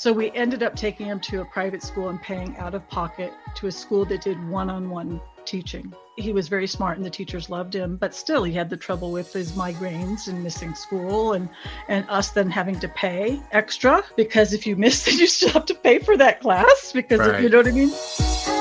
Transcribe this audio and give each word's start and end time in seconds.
So 0.00 0.14
we 0.14 0.30
ended 0.30 0.62
up 0.62 0.76
taking 0.76 1.04
him 1.04 1.20
to 1.20 1.42
a 1.42 1.44
private 1.44 1.82
school 1.82 2.08
and 2.08 2.18
paying 2.22 2.56
out 2.56 2.74
of 2.74 2.88
pocket 2.88 3.34
to 3.56 3.66
a 3.66 3.70
school 3.70 4.06
that 4.06 4.22
did 4.22 4.42
one 4.48 4.70
on 4.70 4.88
one 4.88 5.20
teaching. 5.44 5.92
He 6.16 6.32
was 6.32 6.48
very 6.48 6.66
smart 6.66 6.96
and 6.96 7.04
the 7.04 7.10
teachers 7.10 7.50
loved 7.50 7.74
him, 7.74 7.98
but 7.98 8.14
still 8.14 8.42
he 8.42 8.54
had 8.54 8.70
the 8.70 8.78
trouble 8.78 9.12
with 9.12 9.30
his 9.30 9.52
migraines 9.52 10.26
and 10.26 10.42
missing 10.42 10.74
school 10.74 11.34
and, 11.34 11.50
and 11.88 12.06
us 12.08 12.30
then 12.30 12.48
having 12.48 12.80
to 12.80 12.88
pay 12.88 13.42
extra 13.52 14.02
because 14.16 14.54
if 14.54 14.66
you 14.66 14.74
miss 14.74 15.04
then 15.04 15.18
you 15.18 15.26
still 15.26 15.50
have 15.50 15.66
to 15.66 15.74
pay 15.74 15.98
for 15.98 16.16
that 16.16 16.40
class 16.40 16.92
because 16.94 17.20
right. 17.20 17.34
of, 17.34 17.42
you 17.42 17.50
know 17.50 17.58
what 17.58 17.68
I 17.68 17.72
mean? 17.72 18.59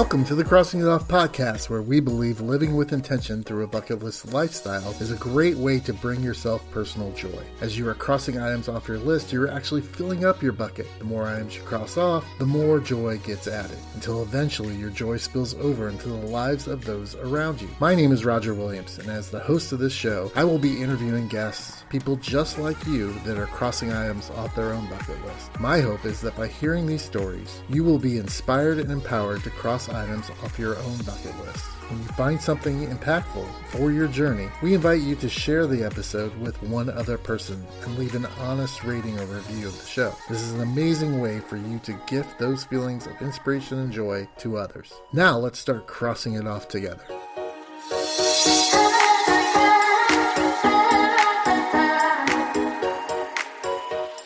Welcome 0.00 0.24
to 0.24 0.34
the 0.34 0.44
Crossing 0.44 0.80
It 0.80 0.88
Off 0.88 1.06
podcast, 1.06 1.68
where 1.68 1.82
we 1.82 2.00
believe 2.00 2.40
living 2.40 2.74
with 2.74 2.94
intention 2.94 3.42
through 3.42 3.64
a 3.64 3.66
bucket 3.66 4.02
list 4.02 4.32
lifestyle 4.32 4.92
is 4.92 5.10
a 5.10 5.16
great 5.16 5.58
way 5.58 5.78
to 5.80 5.92
bring 5.92 6.22
yourself 6.22 6.64
personal 6.70 7.12
joy. 7.12 7.44
As 7.60 7.76
you 7.76 7.86
are 7.86 7.92
crossing 7.92 8.38
items 8.38 8.66
off 8.66 8.88
your 8.88 8.96
list, 8.96 9.30
you're 9.30 9.50
actually 9.50 9.82
filling 9.82 10.24
up 10.24 10.42
your 10.42 10.52
bucket. 10.52 10.86
The 11.00 11.04
more 11.04 11.26
items 11.26 11.54
you 11.54 11.62
cross 11.64 11.98
off, 11.98 12.24
the 12.38 12.46
more 12.46 12.80
joy 12.80 13.18
gets 13.18 13.46
added, 13.46 13.76
until 13.92 14.22
eventually 14.22 14.74
your 14.74 14.88
joy 14.88 15.18
spills 15.18 15.54
over 15.56 15.90
into 15.90 16.08
the 16.08 16.14
lives 16.14 16.66
of 16.66 16.82
those 16.86 17.14
around 17.16 17.60
you. 17.60 17.68
My 17.78 17.94
name 17.94 18.10
is 18.10 18.24
Roger 18.24 18.54
Williams, 18.54 18.98
and 18.98 19.10
as 19.10 19.28
the 19.28 19.40
host 19.40 19.70
of 19.70 19.80
this 19.80 19.92
show, 19.92 20.32
I 20.34 20.44
will 20.44 20.58
be 20.58 20.80
interviewing 20.80 21.28
guests, 21.28 21.84
people 21.90 22.16
just 22.16 22.58
like 22.58 22.86
you 22.86 23.12
that 23.26 23.36
are 23.36 23.48
crossing 23.48 23.92
items 23.92 24.30
off 24.30 24.56
their 24.56 24.72
own 24.72 24.88
bucket 24.88 25.22
list. 25.26 25.60
My 25.60 25.82
hope 25.82 26.06
is 26.06 26.22
that 26.22 26.36
by 26.38 26.48
hearing 26.48 26.86
these 26.86 27.02
stories, 27.02 27.60
you 27.68 27.84
will 27.84 27.98
be 27.98 28.16
inspired 28.16 28.78
and 28.78 28.90
empowered 28.90 29.42
to 29.42 29.50
cross 29.50 29.89
items 29.94 30.30
off 30.42 30.58
your 30.58 30.78
own 30.78 30.96
bucket 30.98 31.38
list. 31.44 31.64
When 31.88 32.00
you 32.00 32.08
find 32.08 32.40
something 32.40 32.86
impactful 32.86 33.46
for 33.68 33.90
your 33.90 34.06
journey, 34.06 34.48
we 34.62 34.74
invite 34.74 35.00
you 35.00 35.16
to 35.16 35.28
share 35.28 35.66
the 35.66 35.84
episode 35.84 36.36
with 36.38 36.62
one 36.62 36.88
other 36.88 37.18
person 37.18 37.66
and 37.82 37.98
leave 37.98 38.14
an 38.14 38.26
honest 38.38 38.84
rating 38.84 39.18
or 39.18 39.26
review 39.26 39.68
of 39.68 39.78
the 39.78 39.86
show. 39.86 40.14
This 40.28 40.40
is 40.40 40.52
an 40.52 40.60
amazing 40.60 41.20
way 41.20 41.40
for 41.40 41.56
you 41.56 41.78
to 41.80 42.00
gift 42.06 42.38
those 42.38 42.64
feelings 42.64 43.06
of 43.06 43.20
inspiration 43.20 43.78
and 43.78 43.92
joy 43.92 44.28
to 44.38 44.56
others. 44.56 44.92
Now 45.12 45.38
let's 45.38 45.58
start 45.58 45.86
crossing 45.86 46.34
it 46.34 46.46
off 46.46 46.68
together. 46.68 47.04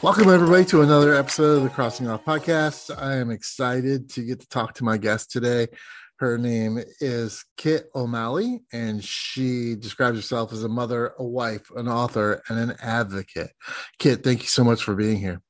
Welcome, 0.04 0.28
everybody, 0.28 0.66
to 0.66 0.82
another 0.82 1.14
episode 1.14 1.56
of 1.56 1.62
the 1.62 1.70
Crossing 1.70 2.08
Off 2.08 2.26
Podcast. 2.26 2.94
I 2.94 3.14
am 3.14 3.30
excited 3.30 4.10
to 4.10 4.22
get 4.22 4.38
to 4.40 4.46
talk 4.48 4.74
to 4.74 4.84
my 4.84 4.98
guest 4.98 5.30
today. 5.30 5.68
Her 6.16 6.36
name 6.36 6.78
is 7.00 7.42
Kitt 7.56 7.88
O'Malley, 7.94 8.60
and 8.70 9.02
she 9.02 9.76
describes 9.76 10.18
herself 10.18 10.52
as 10.52 10.62
a 10.62 10.68
mother, 10.68 11.14
a 11.18 11.24
wife, 11.24 11.70
an 11.74 11.88
author, 11.88 12.42
and 12.50 12.58
an 12.58 12.76
advocate. 12.82 13.52
Kitt, 13.98 14.22
thank 14.22 14.42
you 14.42 14.48
so 14.48 14.62
much 14.62 14.82
for 14.82 14.94
being 14.94 15.16
here. 15.16 15.40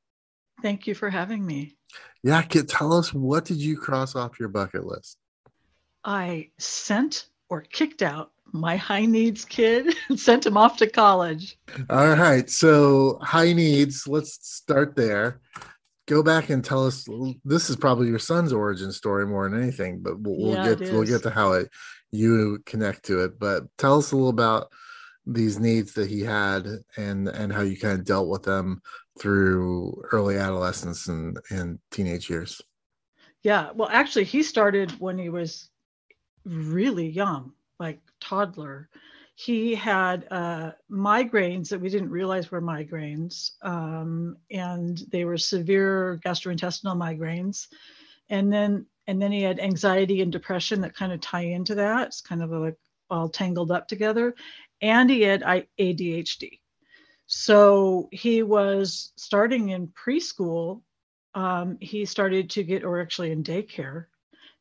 Thank 0.63 0.87
you 0.87 0.95
for 0.95 1.11
having 1.11 1.45
me. 1.45 1.77
Yeah, 2.23 2.41
Kitt, 2.43 2.69
tell 2.69 2.93
us 2.93 3.13
what 3.13 3.47
did 3.47 3.57
you 3.57 3.77
cross 3.77 4.15
off 4.15 4.39
your 4.39 4.51
bucket 4.51 4.87
list? 4.87 5.19
I 6.05 6.51
sent 6.61 7.27
or 7.49 7.63
kicked 7.63 8.03
out 8.03 8.31
my 8.55 8.77
high 8.77 9.05
needs 9.05 9.45
kid 9.45 9.95
and 10.09 10.19
sent 10.19 10.47
him 10.47 10.57
off 10.57 10.79
to 10.79 10.87
college. 10.87 11.59
All 11.91 12.17
right. 12.17 12.49
So, 12.49 13.19
high 13.21 13.53
needs, 13.53 14.07
let's 14.07 14.39
start 14.49 14.95
there. 14.97 15.41
Go 16.07 16.23
back 16.23 16.51
and 16.51 16.65
tell 16.65 16.87
us 16.87 17.07
this 17.45 17.69
is 17.69 17.77
probably 17.77 18.09
your 18.09 18.19
son's 18.19 18.53
origin 18.53 18.93
story 18.93 19.27
more 19.27 19.49
than 19.49 19.61
anything, 19.61 20.01
but 20.01 20.21
we'll, 20.21 20.37
we'll 20.37 20.77
get 20.77 20.93
we'll 20.93 21.05
get 21.05 21.23
to 21.23 21.31
how 21.31 21.53
it 21.53 21.71
you 22.13 22.59
connect 22.67 23.07
to 23.07 23.25
it. 23.25 23.39
But 23.39 23.65
tell 23.79 23.99
us 23.99 24.13
a 24.13 24.17
little 24.17 24.29
about 24.29 24.71
these 25.27 25.59
needs 25.59 25.95
that 25.95 26.11
he 26.11 26.21
had 26.21 26.67
and 26.99 27.29
and 27.29 27.51
how 27.51 27.63
you 27.63 27.79
kind 27.79 27.99
of 27.99 28.05
dealt 28.05 28.29
with 28.29 28.43
them 28.43 28.83
through 29.19 30.03
early 30.13 30.37
adolescence 30.37 31.09
and 31.09 31.39
and 31.49 31.79
teenage 31.91 32.29
years. 32.29 32.61
Yeah, 33.43 33.71
well 33.75 33.89
actually 33.91 34.25
he 34.25 34.43
started 34.43 34.91
when 35.01 35.17
he 35.17 35.31
was 35.31 35.71
really 36.45 37.09
young 37.09 37.53
like 37.79 38.01
toddler, 38.21 38.89
he 39.37 39.75
had 39.75 40.27
uh, 40.31 40.73
migraines 40.91 41.69
that 41.69 41.81
we 41.81 41.89
didn't 41.89 42.11
realize 42.11 42.51
were 42.51 42.63
migraines, 42.63 43.53
um, 43.63 44.37
and 44.51 44.99
they 45.11 45.25
were 45.25 45.39
severe 45.39 46.21
gastrointestinal 46.25 46.97
migraines. 46.97 47.67
And 48.31 48.53
then 48.53 48.87
and 49.07 49.21
then 49.21 49.33
he 49.33 49.43
had 49.43 49.61
anxiety 49.61 50.23
and 50.23 50.33
depression 50.33 50.81
that 50.81 50.95
kind 50.95 51.13
of 51.13 51.21
tie 51.21 51.43
into 51.43 51.75
that. 51.75 52.09
It's 52.09 52.21
kind 52.21 52.43
of 52.43 52.51
like 52.51 52.79
all 53.11 53.29
tangled 53.29 53.71
up 53.71 53.87
together. 53.87 54.35
And 54.81 55.11
he 55.11 55.23
had 55.23 55.43
ADHD. 55.43 56.61
So 57.27 58.09
he 58.13 58.43
was 58.43 59.13
starting 59.17 59.71
in 59.71 59.89
preschool. 59.89 60.83
Um, 61.35 61.79
he 61.81 62.05
started 62.05 62.51
to 62.51 62.63
get, 62.63 62.85
or 62.85 63.01
actually 63.01 63.33
in 63.33 63.43
daycare, 63.43 64.07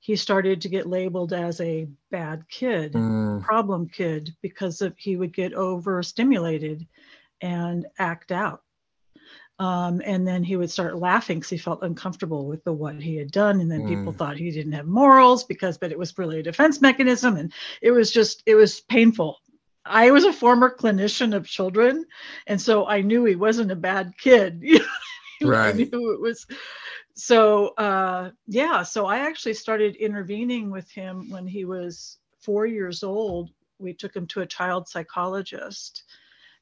he 0.04 0.18
started 0.18 0.60
to 0.60 0.68
get 0.68 0.86
labeled 0.86 1.32
as 1.32 1.62
a 1.62 1.88
bad 2.12 2.44
kid, 2.50 2.92
mm. 2.92 3.42
problem 3.42 3.88
kid, 3.88 4.36
because 4.42 4.82
of, 4.82 4.94
he 4.98 5.16
would 5.16 5.34
get 5.34 5.54
overstimulated 5.54 6.86
and 7.40 7.86
act 7.98 8.34
out. 8.34 8.64
Um, 9.60 10.02
and 10.04 10.28
then 10.28 10.44
he 10.44 10.58
would 10.58 10.70
start 10.70 10.98
laughing 10.98 11.40
because 11.40 11.52
he 11.52 11.58
felt 11.58 11.84
uncomfortable 11.84 12.48
with 12.48 12.62
the 12.66 12.74
what 12.74 13.02
he 13.02 13.16
had 13.16 13.32
done. 13.32 13.62
And 13.62 13.72
then 13.72 13.84
mm. 13.84 13.88
people 13.98 14.12
thought 14.12 14.36
he 14.36 14.52
didn't 14.52 14.74
have 14.74 14.88
morals 14.88 15.46
because, 15.46 15.78
but 15.78 15.94
it 15.94 15.98
was 15.98 16.18
really 16.18 16.42
a 16.42 16.44
defense 16.44 16.82
mechanism. 16.82 17.38
And 17.38 17.54
it 17.82 17.92
was 17.92 18.12
just, 18.12 18.44
it 18.46 18.56
was 18.56 18.82
painful. 18.82 19.38
I 19.86 20.12
was 20.12 20.26
a 20.26 20.34
former 20.34 20.76
clinician 20.76 21.34
of 21.34 21.48
children, 21.48 22.06
and 22.48 22.60
so 22.60 22.88
I 22.88 23.02
knew 23.02 23.24
he 23.24 23.36
wasn't 23.36 23.72
a 23.72 23.76
bad 23.76 24.14
kid. 24.18 24.64
right. 25.42 25.74
I 25.74 25.78
knew 25.78 26.14
it 26.14 26.22
was 26.22 26.46
so 27.16 27.68
uh, 27.76 28.32
yeah, 28.48 28.84
so 28.84 29.06
I 29.06 29.20
actually 29.20 29.54
started 29.54 29.96
intervening 29.96 30.72
with 30.72 30.90
him 30.90 31.30
when 31.30 31.46
he 31.48 31.66
was 31.66 32.18
four 32.40 32.66
years 32.66 33.04
old. 33.04 33.52
We 33.80 33.94
took 33.94 34.16
him 34.16 34.28
to 34.28 34.42
a 34.42 34.46
child 34.46 34.88
psychologist, 34.88 36.04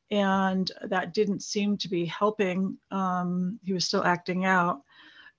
and 0.10 0.70
that 0.84 1.14
didn't 1.14 1.42
seem 1.44 1.78
to 1.78 1.90
be 1.90 2.06
helping. 2.06 2.78
Um, 2.92 3.60
he 3.64 3.74
was 3.74 3.86
still 3.86 4.04
acting 4.04 4.46
out. 4.46 4.82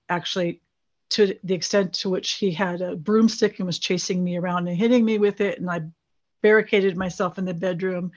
Actually, 0.09 0.61
to 1.09 1.37
the 1.43 1.53
extent 1.53 1.93
to 1.93 2.09
which 2.09 2.33
he 2.33 2.51
had 2.51 2.81
a 2.81 2.95
broomstick 2.95 3.59
and 3.59 3.67
was 3.67 3.79
chasing 3.79 4.23
me 4.23 4.37
around 4.37 4.67
and 4.67 4.77
hitting 4.77 5.05
me 5.05 5.19
with 5.19 5.41
it, 5.41 5.59
and 5.59 5.69
I 5.69 5.81
barricaded 6.41 6.97
myself 6.97 7.37
in 7.37 7.45
the 7.45 7.53
bedroom 7.53 8.11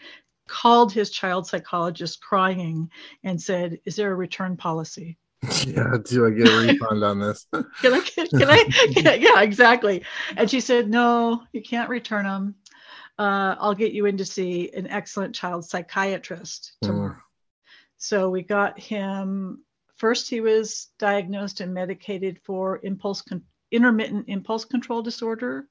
called 0.48 0.92
his 0.92 1.10
child 1.10 1.46
psychologist 1.46 2.22
crying 2.22 2.90
and 3.24 3.40
said, 3.40 3.78
Is 3.84 3.96
there 3.96 4.12
a 4.12 4.16
return 4.16 4.56
policy? 4.56 5.18
Yeah 5.66 5.96
do 6.04 6.26
i 6.26 6.30
get 6.30 6.48
a 6.48 6.58
refund 6.58 7.04
on 7.04 7.18
this? 7.20 7.46
Can 7.52 7.94
i 7.94 8.00
can 8.00 8.50
i? 8.50 8.64
Can, 8.94 9.20
yeah 9.20 9.42
exactly. 9.42 10.04
And 10.36 10.50
she 10.50 10.60
said 10.60 10.88
no 10.88 11.42
you 11.52 11.62
can't 11.62 11.88
return 11.88 12.24
them 12.24 12.54
uh, 13.18 13.56
i'll 13.58 13.74
get 13.74 13.92
you 13.92 14.06
in 14.06 14.16
to 14.18 14.24
see 14.24 14.70
an 14.74 14.86
excellent 14.88 15.34
child 15.34 15.64
psychiatrist 15.64 16.76
tomorrow. 16.82 17.14
Mm. 17.14 17.20
so 17.96 18.30
we 18.30 18.42
got 18.42 18.78
him 18.78 19.62
first 19.96 20.28
he 20.28 20.40
was 20.40 20.88
diagnosed 20.98 21.60
and 21.60 21.72
medicated 21.72 22.38
for 22.44 22.80
impulse 22.82 23.22
con- 23.22 23.44
intermittent 23.72 24.26
impulse 24.28 24.64
control 24.64 25.02
disorder. 25.02 25.66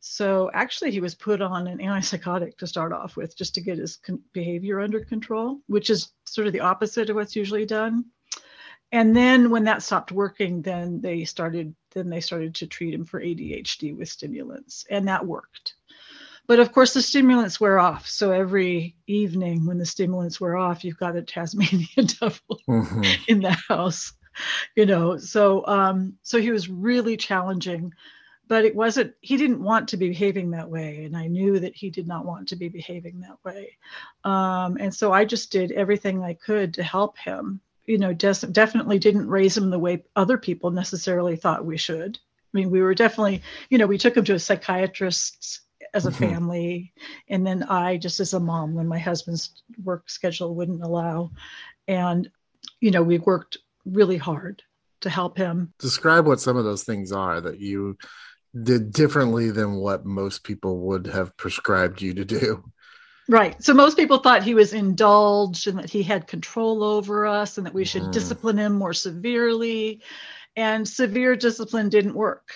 So 0.00 0.50
actually 0.52 0.90
he 0.92 1.00
was 1.00 1.14
put 1.14 1.40
on 1.40 1.66
an 1.66 1.78
antipsychotic 1.78 2.58
to 2.58 2.66
start 2.66 2.92
off 2.92 3.16
with 3.16 3.36
just 3.36 3.54
to 3.54 3.60
get 3.60 3.78
his 3.78 3.96
con- 3.96 4.22
behavior 4.32 4.80
under 4.80 5.04
control 5.04 5.60
which 5.66 5.90
is 5.90 6.12
sort 6.26 6.46
of 6.46 6.52
the 6.52 6.60
opposite 6.60 7.10
of 7.10 7.16
what's 7.16 7.34
usually 7.34 7.64
done 7.64 8.04
and 8.96 9.14
then 9.14 9.50
when 9.50 9.64
that 9.64 9.82
stopped 9.82 10.10
working 10.10 10.62
then 10.62 11.02
they 11.02 11.24
started 11.26 11.74
then 11.92 12.08
they 12.08 12.20
started 12.20 12.54
to 12.54 12.66
treat 12.66 12.94
him 12.94 13.04
for 13.04 13.20
adhd 13.20 13.94
with 13.94 14.08
stimulants 14.08 14.86
and 14.90 15.06
that 15.06 15.26
worked. 15.26 15.74
But 16.46 16.60
of 16.60 16.72
course 16.72 16.94
the 16.94 17.02
stimulants 17.02 17.60
wear 17.60 17.78
off. 17.78 18.08
So 18.08 18.30
every 18.30 18.96
evening 19.06 19.66
when 19.66 19.78
the 19.78 19.84
stimulants 19.84 20.40
wear 20.40 20.56
off 20.56 20.82
you've 20.82 20.98
got 20.98 21.16
a 21.16 21.22
tasmanian 21.22 22.06
devil 22.20 22.60
mm-hmm. 22.66 23.02
in 23.28 23.40
the 23.40 23.56
house 23.68 24.14
you 24.74 24.86
know. 24.86 25.18
So 25.18 25.66
um 25.66 26.14
so 26.22 26.40
he 26.40 26.50
was 26.50 26.70
really 26.70 27.18
challenging 27.18 27.92
but 28.48 28.64
it 28.64 28.74
wasn't 28.74 29.12
he 29.20 29.36
didn't 29.36 29.62
want 29.62 29.88
to 29.88 29.98
be 29.98 30.08
behaving 30.08 30.52
that 30.52 30.70
way 30.70 31.04
and 31.04 31.16
i 31.16 31.26
knew 31.26 31.58
that 31.58 31.74
he 31.74 31.90
did 31.90 32.06
not 32.06 32.24
want 32.24 32.48
to 32.48 32.56
be 32.56 32.70
behaving 32.70 33.20
that 33.20 33.36
way. 33.44 33.76
Um, 34.24 34.78
and 34.80 34.94
so 34.94 35.12
i 35.12 35.26
just 35.26 35.52
did 35.52 35.70
everything 35.72 36.22
i 36.22 36.32
could 36.32 36.72
to 36.74 36.82
help 36.82 37.18
him 37.18 37.60
you 37.86 37.98
know, 37.98 38.12
des- 38.12 38.46
definitely 38.50 38.98
didn't 38.98 39.28
raise 39.28 39.56
him 39.56 39.70
the 39.70 39.78
way 39.78 40.04
other 40.14 40.38
people 40.38 40.70
necessarily 40.70 41.36
thought 41.36 41.64
we 41.64 41.76
should. 41.76 42.18
I 42.18 42.58
mean, 42.58 42.70
we 42.70 42.82
were 42.82 42.94
definitely, 42.94 43.42
you 43.70 43.78
know, 43.78 43.86
we 43.86 43.98
took 43.98 44.16
him 44.16 44.24
to 44.24 44.34
a 44.34 44.38
psychiatrist 44.38 45.60
as 45.94 46.06
a 46.06 46.10
mm-hmm. 46.10 46.24
family, 46.24 46.92
and 47.28 47.46
then 47.46 47.62
I 47.64 47.96
just 47.96 48.20
as 48.20 48.34
a 48.34 48.40
mom 48.40 48.74
when 48.74 48.88
my 48.88 48.98
husband's 48.98 49.62
work 49.82 50.08
schedule 50.10 50.54
wouldn't 50.54 50.82
allow, 50.82 51.30
and 51.86 52.30
you 52.80 52.90
know, 52.90 53.02
we 53.02 53.18
worked 53.18 53.58
really 53.84 54.16
hard 54.16 54.62
to 55.00 55.10
help 55.10 55.36
him. 55.36 55.72
Describe 55.78 56.26
what 56.26 56.40
some 56.40 56.56
of 56.56 56.64
those 56.64 56.82
things 56.82 57.12
are 57.12 57.40
that 57.40 57.60
you 57.60 57.96
did 58.62 58.92
differently 58.92 59.50
than 59.50 59.76
what 59.76 60.04
most 60.04 60.42
people 60.42 60.78
would 60.78 61.06
have 61.06 61.36
prescribed 61.36 62.00
you 62.00 62.14
to 62.14 62.24
do. 62.24 62.64
Right. 63.28 63.60
So 63.62 63.74
most 63.74 63.96
people 63.96 64.18
thought 64.18 64.44
he 64.44 64.54
was 64.54 64.72
indulged 64.72 65.66
and 65.66 65.78
that 65.78 65.90
he 65.90 66.02
had 66.02 66.28
control 66.28 66.84
over 66.84 67.26
us 67.26 67.58
and 67.58 67.66
that 67.66 67.74
we 67.74 67.84
should 67.84 68.02
mm. 68.02 68.12
discipline 68.12 68.58
him 68.58 68.74
more 68.74 68.94
severely. 68.94 70.00
And 70.54 70.88
severe 70.88 71.36
discipline 71.36 71.88
didn't 71.88 72.14
work. 72.14 72.52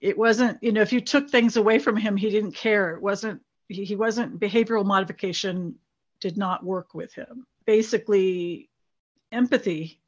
It 0.00 0.16
wasn't, 0.16 0.62
you 0.62 0.72
know, 0.72 0.82
if 0.82 0.92
you 0.92 1.00
took 1.00 1.30
things 1.30 1.56
away 1.56 1.78
from 1.78 1.96
him, 1.96 2.16
he 2.16 2.30
didn't 2.30 2.52
care. 2.52 2.94
It 2.94 3.02
wasn't, 3.02 3.42
he, 3.68 3.84
he 3.84 3.96
wasn't, 3.96 4.38
behavioral 4.38 4.84
modification 4.84 5.76
did 6.20 6.36
not 6.36 6.64
work 6.64 6.94
with 6.94 7.12
him. 7.14 7.46
Basically, 7.66 8.68
empathy 9.32 10.00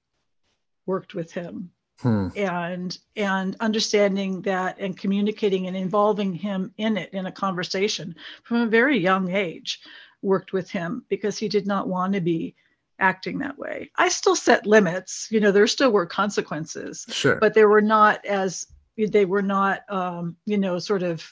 worked 0.86 1.14
with 1.14 1.32
him 1.32 1.70
hmm. 2.00 2.28
and 2.36 2.98
and 3.16 3.56
understanding 3.60 4.42
that 4.42 4.78
and 4.78 4.96
communicating 4.96 5.66
and 5.66 5.76
involving 5.76 6.32
him 6.32 6.72
in 6.78 6.96
it 6.96 7.12
in 7.12 7.26
a 7.26 7.32
conversation 7.32 8.14
from 8.44 8.58
a 8.58 8.66
very 8.66 8.98
young 8.98 9.30
age 9.30 9.80
worked 10.22 10.52
with 10.52 10.70
him 10.70 11.04
because 11.08 11.36
he 11.38 11.48
did 11.48 11.66
not 11.66 11.88
want 11.88 12.12
to 12.12 12.20
be 12.20 12.54
acting 12.98 13.38
that 13.40 13.58
way. 13.58 13.90
I 13.96 14.08
still 14.08 14.36
set 14.36 14.66
limits, 14.66 15.28
you 15.30 15.40
know, 15.40 15.50
there 15.50 15.66
still 15.66 15.90
were 15.90 16.06
consequences, 16.06 17.04
sure. 17.08 17.36
but 17.36 17.54
they 17.54 17.64
were 17.64 17.82
not 17.82 18.24
as 18.24 18.66
they 18.96 19.24
were 19.24 19.42
not 19.42 19.80
um, 19.88 20.36
you 20.46 20.58
know, 20.58 20.78
sort 20.78 21.02
of 21.02 21.24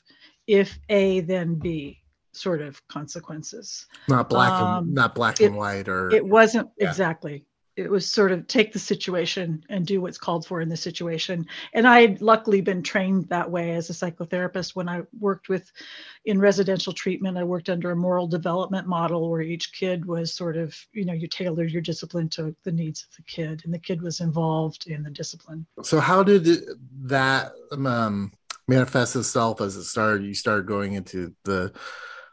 if 0.47 0.79
A 0.89 1.21
then 1.21 1.55
B 1.55 2.01
sort 2.33 2.61
of 2.61 2.87
consequences. 2.89 3.87
Not 4.09 4.29
black 4.29 4.53
um, 4.53 4.85
and 4.85 4.95
not 4.95 5.15
black 5.15 5.41
it, 5.41 5.47
and 5.47 5.57
white 5.57 5.89
or 5.89 6.11
it 6.11 6.25
wasn't 6.25 6.69
yeah. 6.79 6.89
exactly 6.89 7.45
it 7.77 7.91
was 7.91 8.11
sort 8.11 8.33
of 8.33 8.47
take 8.47 8.73
the 8.73 8.79
situation 8.79 9.65
and 9.69 9.87
do 9.87 10.01
what's 10.01 10.19
called 10.19 10.45
for 10.45 10.61
in 10.61 10.69
the 10.69 10.77
situation. 10.77 11.47
And 11.73 11.87
I 11.87 12.01
had 12.03 12.21
luckily 12.21 12.61
been 12.61 12.83
trained 12.83 13.29
that 13.29 13.51
way 13.51 13.73
as 13.73 13.89
a 13.89 13.93
psychotherapist 13.93 14.75
when 14.75 14.89
I 14.89 15.03
worked 15.19 15.49
with 15.49 15.71
in 16.25 16.41
residential 16.41 16.93
treatment. 16.93 17.39
I 17.39 17.45
worked 17.45 17.69
under 17.69 17.93
a 17.93 17.97
moral 17.97 18.27
development 18.27 18.87
model 18.87 19.31
where 19.31 19.41
each 19.41 19.73
kid 19.73 20.05
was 20.05 20.33
sort 20.33 20.57
of, 20.57 20.77
you 20.93 21.05
know, 21.05 21.13
you 21.13 21.29
tailored 21.29 21.71
your 21.71 21.83
discipline 21.83 22.29
to 22.31 22.55
the 22.65 22.73
needs 22.73 23.05
of 23.05 23.17
the 23.17 23.23
kid, 23.23 23.63
and 23.65 23.73
the 23.73 23.79
kid 23.79 24.03
was 24.03 24.21
involved 24.21 24.89
in 24.89 25.03
the 25.03 25.11
discipline. 25.11 25.65
So, 25.83 26.01
how 26.01 26.23
did 26.23 26.47
that 27.05 27.53
um, 27.73 28.33
manifest 28.69 29.17
itself 29.17 29.61
as 29.61 29.77
it 29.77 29.85
started? 29.85 30.25
You 30.25 30.35
started 30.35 30.67
going 30.67 30.95
into 30.95 31.35
the 31.45 31.73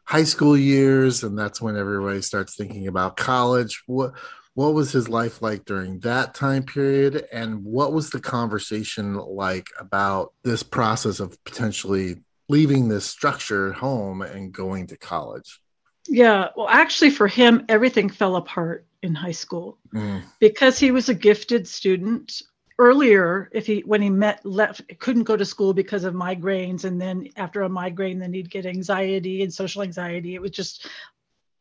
high 0.04 0.24
school 0.24 0.58
years, 0.58 1.24
and 1.24 1.38
that's 1.38 1.62
when 1.62 1.78
everybody 1.78 2.22
starts 2.22 2.56
thinking 2.56 2.88
about 2.88 3.18
college. 3.18 3.84
What 3.86 4.14
what 4.58 4.74
was 4.74 4.92
his 4.92 5.08
life 5.08 5.44
like 5.44 5.66
during 5.66 6.00
that 6.00 6.34
time 6.34 6.64
period? 6.64 7.28
And 7.32 7.64
what 7.64 7.94
was 7.94 8.10
the 8.10 8.20
conversation 8.20 9.14
like 9.14 9.68
about 9.80 10.34
this 10.42 10.64
process 10.64 11.20
of 11.20 11.38
potentially 11.44 12.16
leaving 12.50 12.88
this 12.88 13.06
structure 13.06 13.72
home 13.72 14.24
and 14.24 14.52
going 14.52 14.88
to 14.88 14.98
college? 14.98 15.62
Yeah 16.10 16.50
well 16.56 16.68
actually 16.70 17.12
for 17.12 17.28
him 17.28 17.66
everything 17.70 18.10
fell 18.10 18.36
apart 18.36 18.88
in 19.04 19.14
high 19.14 19.38
school 19.44 19.78
mm. 19.94 20.24
because 20.40 20.80
he 20.80 20.90
was 20.90 21.08
a 21.08 21.14
gifted 21.14 21.68
student. 21.68 22.42
Earlier 22.80 23.52
if 23.52 23.68
he 23.68 23.82
when 23.82 24.02
he 24.02 24.10
met 24.10 24.44
left 24.44 24.82
couldn't 24.98 25.26
go 25.26 25.38
to 25.38 25.46
school 25.46 25.76
because 25.76 26.04
of 26.04 26.16
migraines 26.16 26.84
and 26.84 27.00
then 27.00 27.30
after 27.36 27.62
a 27.62 27.70
migraine 27.70 28.18
then 28.18 28.34
he'd 28.34 28.50
get 28.50 28.66
anxiety 28.66 29.44
and 29.44 29.54
social 29.54 29.84
anxiety. 29.84 30.34
It 30.34 30.42
was 30.42 30.50
just 30.50 30.88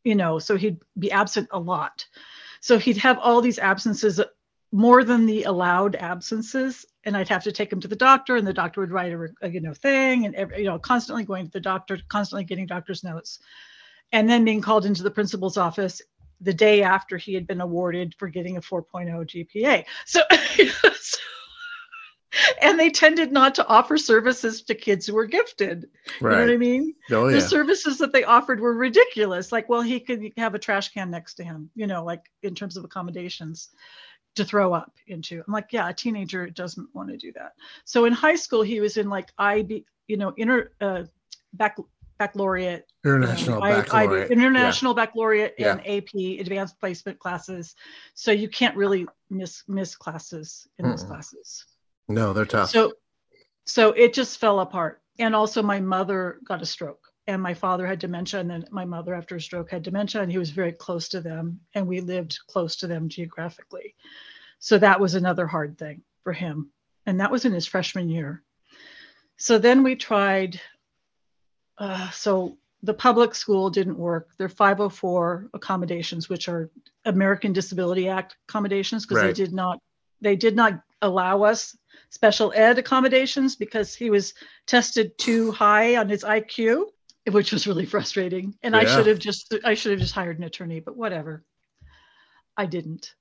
you 0.02 0.14
know 0.14 0.38
so 0.38 0.56
he'd 0.56 0.78
be 0.98 1.12
absent 1.12 1.48
a 1.50 1.58
lot 1.58 2.06
so 2.66 2.78
he'd 2.78 2.96
have 2.96 3.16
all 3.20 3.40
these 3.40 3.60
absences 3.60 4.20
more 4.72 5.04
than 5.04 5.24
the 5.24 5.44
allowed 5.44 5.94
absences 5.94 6.84
and 7.04 7.16
i'd 7.16 7.28
have 7.28 7.44
to 7.44 7.52
take 7.52 7.72
him 7.72 7.80
to 7.80 7.86
the 7.86 7.94
doctor 7.94 8.34
and 8.34 8.44
the 8.44 8.52
doctor 8.52 8.80
would 8.80 8.90
write 8.90 9.12
a, 9.12 9.28
a 9.42 9.48
you 9.48 9.60
know 9.60 9.72
thing 9.72 10.26
and 10.26 10.34
every, 10.34 10.58
you 10.58 10.64
know 10.64 10.76
constantly 10.76 11.24
going 11.24 11.46
to 11.46 11.52
the 11.52 11.60
doctor 11.60 11.96
constantly 12.08 12.44
getting 12.44 12.66
doctor's 12.66 13.04
notes. 13.04 13.38
And 14.12 14.28
then 14.28 14.44
being 14.44 14.60
called 14.60 14.86
into 14.86 15.02
the 15.02 15.10
principal's 15.10 15.56
office 15.56 16.00
the 16.40 16.54
day 16.54 16.82
after 16.82 17.16
he 17.16 17.34
had 17.34 17.46
been 17.46 17.60
awarded 17.60 18.14
for 18.18 18.28
getting 18.28 18.56
a 18.56 18.60
4.0 18.60 19.10
gpa 19.32 19.84
so, 20.04 20.22
so 21.00 21.18
and 22.62 22.78
they 22.78 22.90
tended 22.90 23.32
not 23.32 23.54
to 23.56 23.66
offer 23.66 23.96
services 23.96 24.62
to 24.62 24.74
kids 24.74 25.06
who 25.06 25.14
were 25.14 25.26
gifted. 25.26 25.88
Right. 26.20 26.32
You 26.32 26.38
know 26.38 26.46
what 26.46 26.54
I 26.54 26.56
mean? 26.56 26.94
Oh, 27.10 27.28
yeah. 27.28 27.34
the 27.34 27.40
services 27.40 27.98
that 27.98 28.12
they 28.12 28.24
offered 28.24 28.60
were 28.60 28.74
ridiculous. 28.74 29.52
Like, 29.52 29.68
well, 29.68 29.82
he 29.82 30.00
could 30.00 30.32
have 30.36 30.54
a 30.54 30.58
trash 30.58 30.90
can 30.90 31.10
next 31.10 31.34
to 31.34 31.44
him, 31.44 31.70
you 31.74 31.86
know, 31.86 32.04
like 32.04 32.30
in 32.42 32.54
terms 32.54 32.76
of 32.76 32.84
accommodations 32.84 33.70
to 34.36 34.44
throw 34.44 34.72
up 34.72 34.92
into. 35.06 35.42
I'm 35.46 35.52
like, 35.52 35.72
yeah, 35.72 35.88
a 35.88 35.94
teenager 35.94 36.48
doesn't 36.48 36.88
want 36.94 37.08
to 37.08 37.16
do 37.16 37.32
that. 37.32 37.52
So 37.84 38.04
in 38.04 38.12
high 38.12 38.36
school, 38.36 38.62
he 38.62 38.80
was 38.80 38.96
in 38.96 39.08
like 39.08 39.32
IB, 39.38 39.84
you 40.08 40.16
know, 40.16 40.34
inner 40.36 40.72
uh, 40.80 41.04
back 41.54 41.76
baccalaureate, 42.18 42.90
international 43.04 43.56
you 43.56 43.70
know, 43.70 43.76
baccalaureate, 43.82 44.30
IB, 44.30 44.32
international 44.32 44.92
yeah. 44.92 45.04
baccalaureate 45.04 45.54
yeah. 45.58 45.72
and 45.72 45.80
AP 45.86 46.40
advanced 46.40 46.78
placement 46.80 47.18
classes. 47.18 47.74
So 48.14 48.30
you 48.30 48.48
can't 48.48 48.76
really 48.76 49.06
miss 49.30 49.64
miss 49.68 49.96
classes 49.96 50.68
in 50.78 50.84
mm 50.84 50.90
those 50.90 51.04
classes. 51.04 51.64
No, 52.08 52.32
they're 52.32 52.44
tough. 52.44 52.70
So 52.70 52.94
so 53.64 53.92
it 53.92 54.14
just 54.14 54.38
fell 54.38 54.60
apart. 54.60 55.00
And 55.18 55.34
also 55.34 55.62
my 55.62 55.80
mother 55.80 56.38
got 56.44 56.62
a 56.62 56.66
stroke 56.66 57.02
and 57.26 57.42
my 57.42 57.54
father 57.54 57.86
had 57.86 57.98
dementia 57.98 58.40
and 58.40 58.50
then 58.50 58.64
my 58.70 58.84
mother 58.84 59.14
after 59.14 59.36
a 59.36 59.40
stroke 59.40 59.70
had 59.70 59.82
dementia 59.82 60.22
and 60.22 60.30
he 60.30 60.38
was 60.38 60.50
very 60.50 60.72
close 60.72 61.08
to 61.08 61.20
them 61.20 61.60
and 61.74 61.86
we 61.86 62.00
lived 62.00 62.38
close 62.48 62.76
to 62.76 62.86
them 62.86 63.08
geographically. 63.08 63.94
So 64.58 64.78
that 64.78 65.00
was 65.00 65.14
another 65.14 65.46
hard 65.46 65.78
thing 65.78 66.02
for 66.22 66.32
him. 66.32 66.70
And 67.06 67.20
that 67.20 67.30
was 67.30 67.44
in 67.44 67.52
his 67.52 67.66
freshman 67.66 68.08
year. 68.08 68.42
So 69.36 69.58
then 69.58 69.82
we 69.82 69.96
tried 69.96 70.60
uh, 71.78 72.10
so 72.10 72.56
the 72.82 72.94
public 72.94 73.34
school 73.34 73.68
didn't 73.70 73.98
work. 73.98 74.30
They're 74.38 74.48
504 74.48 75.50
accommodations, 75.54 76.28
which 76.28 76.48
are 76.48 76.70
American 77.04 77.52
Disability 77.52 78.08
Act 78.08 78.36
accommodations, 78.48 79.04
because 79.04 79.22
right. 79.22 79.26
they 79.26 79.32
did 79.32 79.52
not 79.52 79.80
they 80.20 80.36
did 80.36 80.56
not 80.56 80.80
allow 81.02 81.42
us 81.42 81.76
special 82.10 82.52
ed 82.54 82.78
accommodations 82.78 83.56
because 83.56 83.94
he 83.94 84.10
was 84.10 84.34
tested 84.66 85.16
too 85.18 85.52
high 85.52 85.96
on 85.96 86.08
his 86.08 86.24
IQ, 86.24 86.86
which 87.30 87.52
was 87.52 87.66
really 87.66 87.86
frustrating. 87.86 88.54
And 88.62 88.74
yeah. 88.74 88.80
I 88.80 88.84
should 88.84 89.06
have 89.06 89.18
just 89.18 89.54
I 89.64 89.74
should 89.74 89.92
have 89.92 90.00
just 90.00 90.14
hired 90.14 90.38
an 90.38 90.44
attorney, 90.44 90.80
but 90.80 90.96
whatever. 90.96 91.44
I 92.56 92.66
didn't. 92.66 93.14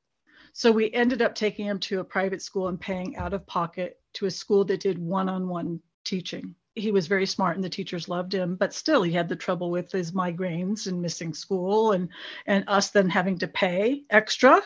So 0.53 0.71
we 0.71 0.91
ended 0.93 1.21
up 1.21 1.35
taking 1.35 1.65
him 1.65 1.79
to 1.79 1.99
a 1.99 2.05
private 2.05 2.41
school 2.41 2.69
and 2.69 2.79
paying 2.79 3.17
out 3.17 3.33
of 3.33 3.45
pocket 3.45 3.99
to 4.13 4.25
a 4.25 4.31
school 4.31 4.63
that 4.65 4.79
did 4.79 4.97
one-on-one 4.97 5.81
teaching. 6.05 6.55
He 6.75 6.91
was 6.91 7.07
very 7.07 7.25
smart 7.25 7.57
and 7.57 7.63
the 7.63 7.69
teachers 7.69 8.07
loved 8.07 8.33
him, 8.33 8.56
but 8.56 8.73
still 8.73 9.04
he 9.04 9.11
had 9.11 9.27
the 9.27 9.35
trouble 9.35 9.69
with 9.69 9.92
his 9.92 10.13
migraines 10.13 10.87
and 10.87 11.01
missing 11.01 11.33
school 11.33 11.92
and 11.92 12.09
and 12.45 12.63
us 12.68 12.92
then 12.92 13.09
having 13.09 13.37
to 13.39 13.47
pay 13.47 14.04
extra 14.09 14.61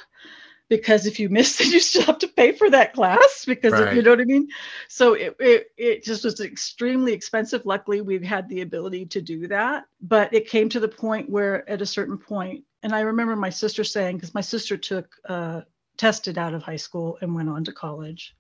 because 0.70 1.06
if 1.06 1.20
you 1.20 1.30
miss 1.30 1.60
it, 1.62 1.68
you 1.68 1.80
still 1.80 2.04
have 2.04 2.20
to 2.20 2.28
pay 2.28 2.52
for 2.54 2.70
that 2.70 2.94
class 2.94 3.44
because 3.46 3.74
right. 3.74 3.96
you 3.96 4.02
know 4.02 4.12
what 4.12 4.22
I 4.22 4.26
mean. 4.26 4.48
So 4.88 5.14
it, 5.14 5.36
it 5.40 5.72
it 5.78 6.04
just 6.04 6.24
was 6.24 6.40
extremely 6.40 7.12
expensive. 7.12 7.66
Luckily, 7.66 8.02
we 8.02 8.24
had 8.26 8.48
the 8.48 8.62
ability 8.62 9.08
to 9.08 9.22
do 9.22 9.48
that, 9.48 9.86
but 10.02 10.34
it 10.34 10.48
came 10.48 10.70
to 10.70 10.80
the 10.80 10.88
point 10.88 11.30
where 11.30 11.70
at 11.70 11.82
a 11.82 11.86
certain 11.86 12.18
point, 12.18 12.64
and 12.84 12.94
I 12.94 13.02
remember 13.02 13.36
my 13.36 13.50
sister 13.50 13.84
saying 13.84 14.18
because 14.18 14.34
my 14.34 14.42
sister 14.42 14.78
took 14.78 15.14
uh, 15.28 15.62
tested 15.98 16.38
out 16.38 16.54
of 16.54 16.64
high 16.64 16.78
school 16.78 17.18
and 17.22 17.36
went 17.36 17.50
on 17.50 17.64
to 17.66 17.74
college, 17.74 18.36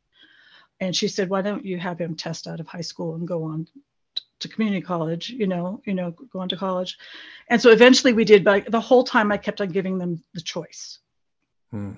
and 0.79 0.95
she 0.95 1.07
said, 1.07 1.29
"Why 1.29 1.41
don't 1.41 1.65
you 1.65 1.77
have 1.79 1.99
him 1.99 2.15
test 2.15 2.47
out 2.47 2.59
of 2.59 2.67
high 2.67 2.81
school 2.81 3.15
and 3.15 3.27
go 3.27 3.43
on 3.43 3.67
to 4.39 4.47
community 4.47 4.81
college 4.81 5.29
you 5.29 5.47
know 5.47 5.81
you 5.85 5.93
know 5.93 6.11
going 6.31 6.47
to 6.47 6.55
college 6.55 6.97
and 7.49 7.61
so 7.61 7.71
eventually 7.71 8.13
we 8.13 8.23
did 8.23 8.41
but 8.43 8.71
the 8.71 8.79
whole 8.79 9.03
time 9.03 9.33
i 9.33 9.37
kept 9.37 9.59
on 9.59 9.67
giving 9.67 9.97
them 9.97 10.23
the 10.33 10.39
choice 10.39 10.99
Hmm. 11.71 11.93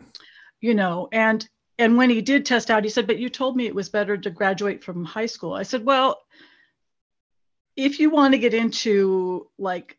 You 0.59 0.75
know, 0.75 1.07
and 1.11 1.47
and 1.77 1.97
when 1.97 2.09
he 2.09 2.21
did 2.21 2.45
test 2.45 2.69
out, 2.69 2.83
he 2.83 2.89
said, 2.89 3.07
"But 3.07 3.19
you 3.19 3.29
told 3.29 3.55
me 3.55 3.65
it 3.65 3.75
was 3.75 3.89
better 3.89 4.17
to 4.17 4.29
graduate 4.29 4.83
from 4.83 5.05
high 5.05 5.25
school." 5.25 5.53
I 5.53 5.63
said, 5.63 5.85
"Well, 5.85 6.21
if 7.75 7.99
you 7.99 8.09
want 8.09 8.33
to 8.33 8.39
get 8.39 8.53
into 8.53 9.49
like 9.57 9.97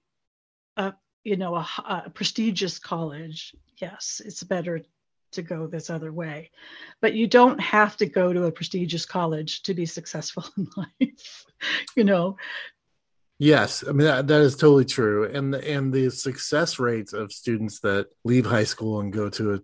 a 0.76 0.94
you 1.24 1.36
know 1.36 1.56
a, 1.56 1.66
a 2.06 2.10
prestigious 2.10 2.78
college, 2.78 3.54
yes, 3.78 4.20
it's 4.24 4.42
better 4.42 4.82
to 5.32 5.42
go 5.42 5.66
this 5.66 5.90
other 5.90 6.12
way. 6.12 6.50
But 7.00 7.14
you 7.14 7.26
don't 7.26 7.60
have 7.60 7.96
to 7.96 8.06
go 8.06 8.32
to 8.32 8.44
a 8.44 8.52
prestigious 8.52 9.06
college 9.06 9.62
to 9.64 9.74
be 9.74 9.86
successful 9.86 10.44
in 10.56 10.68
life. 10.76 11.46
you 11.96 12.04
know, 12.04 12.36
Yes, 13.42 13.82
I 13.88 13.90
mean 13.90 14.06
that, 14.06 14.28
that 14.28 14.40
is 14.40 14.54
totally 14.54 14.84
true, 14.84 15.28
and 15.28 15.52
the, 15.52 15.68
and 15.68 15.92
the 15.92 16.10
success 16.10 16.78
rates 16.78 17.12
of 17.12 17.32
students 17.32 17.80
that 17.80 18.06
leave 18.22 18.46
high 18.46 18.62
school 18.62 19.00
and 19.00 19.12
go 19.12 19.28
to 19.30 19.54
a 19.54 19.60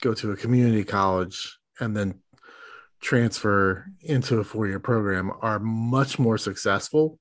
go 0.00 0.14
to 0.14 0.32
a 0.32 0.36
community 0.36 0.82
college 0.82 1.56
and 1.78 1.96
then 1.96 2.18
transfer 3.00 3.86
into 4.00 4.40
a 4.40 4.44
four 4.44 4.66
year 4.66 4.80
program 4.80 5.30
are 5.42 5.60
much 5.60 6.18
more 6.18 6.38
successful 6.38 7.20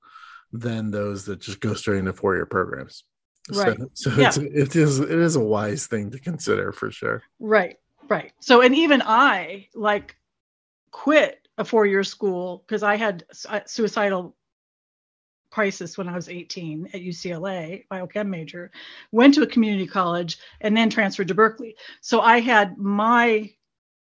than 0.52 0.90
those 0.90 1.26
that 1.26 1.42
just 1.42 1.60
go 1.60 1.76
straight 1.76 2.00
into 2.00 2.12
four 2.12 2.34
year 2.34 2.48
programs. 2.48 3.04
Right. 3.54 3.78
So, 3.94 4.10
so 4.10 4.20
yeah. 4.20 4.30
it's, 4.30 4.38
it 4.40 4.76
is 4.76 5.00
it 5.00 5.12
is 5.12 5.36
a 5.36 5.40
wise 5.40 5.86
thing 5.86 6.10
to 6.10 6.20
consider 6.20 6.72
for 6.72 6.90
sure. 6.90 7.22
Right. 7.40 7.76
Right. 8.08 8.32
So 8.40 8.62
and 8.62 8.74
even 8.74 9.04
I 9.04 9.68
like 9.76 10.16
quit 10.90 11.48
a 11.60 11.64
four 11.64 11.86
year 11.86 12.04
school 12.04 12.64
because 12.66 12.82
I 12.82 12.96
had 12.96 13.26
suicidal 13.68 14.36
crisis 15.52 15.98
when 15.98 16.08
I 16.08 16.16
was 16.16 16.30
18 16.30 16.90
at 16.94 17.02
UCLA, 17.02 17.86
biochem 17.92 18.28
major, 18.28 18.72
went 19.12 19.34
to 19.36 19.42
a 19.42 19.48
community 19.48 19.88
college, 19.88 20.38
and 20.62 20.76
then 20.76 20.90
transferred 20.90 21.30
to 21.30 21.36
Berkeley. 21.36 21.76
So 22.02 22.22
I 22.22 22.40
had 22.40 22.78
my 22.78 23.52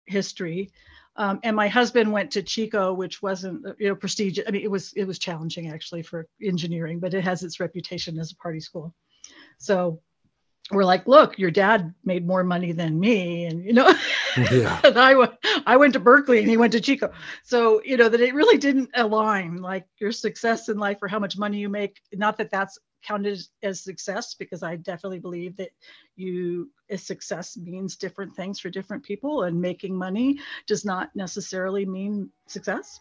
history. 0.06 0.70
Um, 1.16 1.38
and 1.44 1.54
my 1.54 1.68
husband 1.68 2.10
went 2.10 2.32
to 2.32 2.42
Chico, 2.42 2.92
which 2.92 3.22
wasn't 3.22 3.64
you 3.78 3.88
know 3.88 3.94
prestigious. 3.94 4.44
I 4.48 4.50
mean, 4.50 4.62
it 4.62 4.70
was 4.70 4.92
it 4.94 5.04
was 5.04 5.18
challenging 5.18 5.68
actually 5.68 6.02
for 6.02 6.26
engineering, 6.42 6.98
but 6.98 7.14
it 7.14 7.22
has 7.22 7.44
its 7.44 7.60
reputation 7.60 8.18
as 8.18 8.32
a 8.32 8.36
party 8.36 8.58
school. 8.58 8.92
So 9.58 10.00
we're 10.70 10.84
like, 10.84 11.06
look, 11.06 11.38
your 11.38 11.50
dad 11.50 11.94
made 12.04 12.26
more 12.26 12.42
money 12.42 12.72
than 12.72 12.98
me, 12.98 13.44
and 13.44 13.64
you 13.64 13.72
know, 13.72 13.92
yeah. 14.50 14.80
and 14.84 14.98
I 14.98 15.14
went, 15.14 15.32
I 15.66 15.76
went 15.76 15.92
to 15.92 16.00
Berkeley, 16.00 16.38
and 16.38 16.48
he 16.48 16.56
went 16.56 16.72
to 16.72 16.80
Chico. 16.80 17.12
So 17.42 17.82
you 17.84 17.96
know 17.96 18.08
that 18.08 18.20
it 18.20 18.34
really 18.34 18.58
didn't 18.58 18.90
align. 18.94 19.56
Like 19.56 19.86
your 19.98 20.12
success 20.12 20.68
in 20.68 20.78
life 20.78 20.98
or 21.02 21.08
how 21.08 21.18
much 21.18 21.36
money 21.36 21.58
you 21.58 21.68
make. 21.68 22.00
Not 22.14 22.38
that 22.38 22.50
that's 22.50 22.78
counted 23.06 23.38
as 23.62 23.82
success, 23.82 24.34
because 24.34 24.62
I 24.62 24.76
definitely 24.76 25.18
believe 25.18 25.56
that 25.56 25.70
you 26.16 26.70
a 26.88 26.96
success 26.96 27.58
means 27.58 27.96
different 27.96 28.34
things 28.34 28.58
for 28.58 28.70
different 28.70 29.02
people, 29.02 29.42
and 29.42 29.60
making 29.60 29.94
money 29.94 30.38
does 30.66 30.84
not 30.84 31.14
necessarily 31.14 31.84
mean 31.84 32.30
success. 32.46 33.00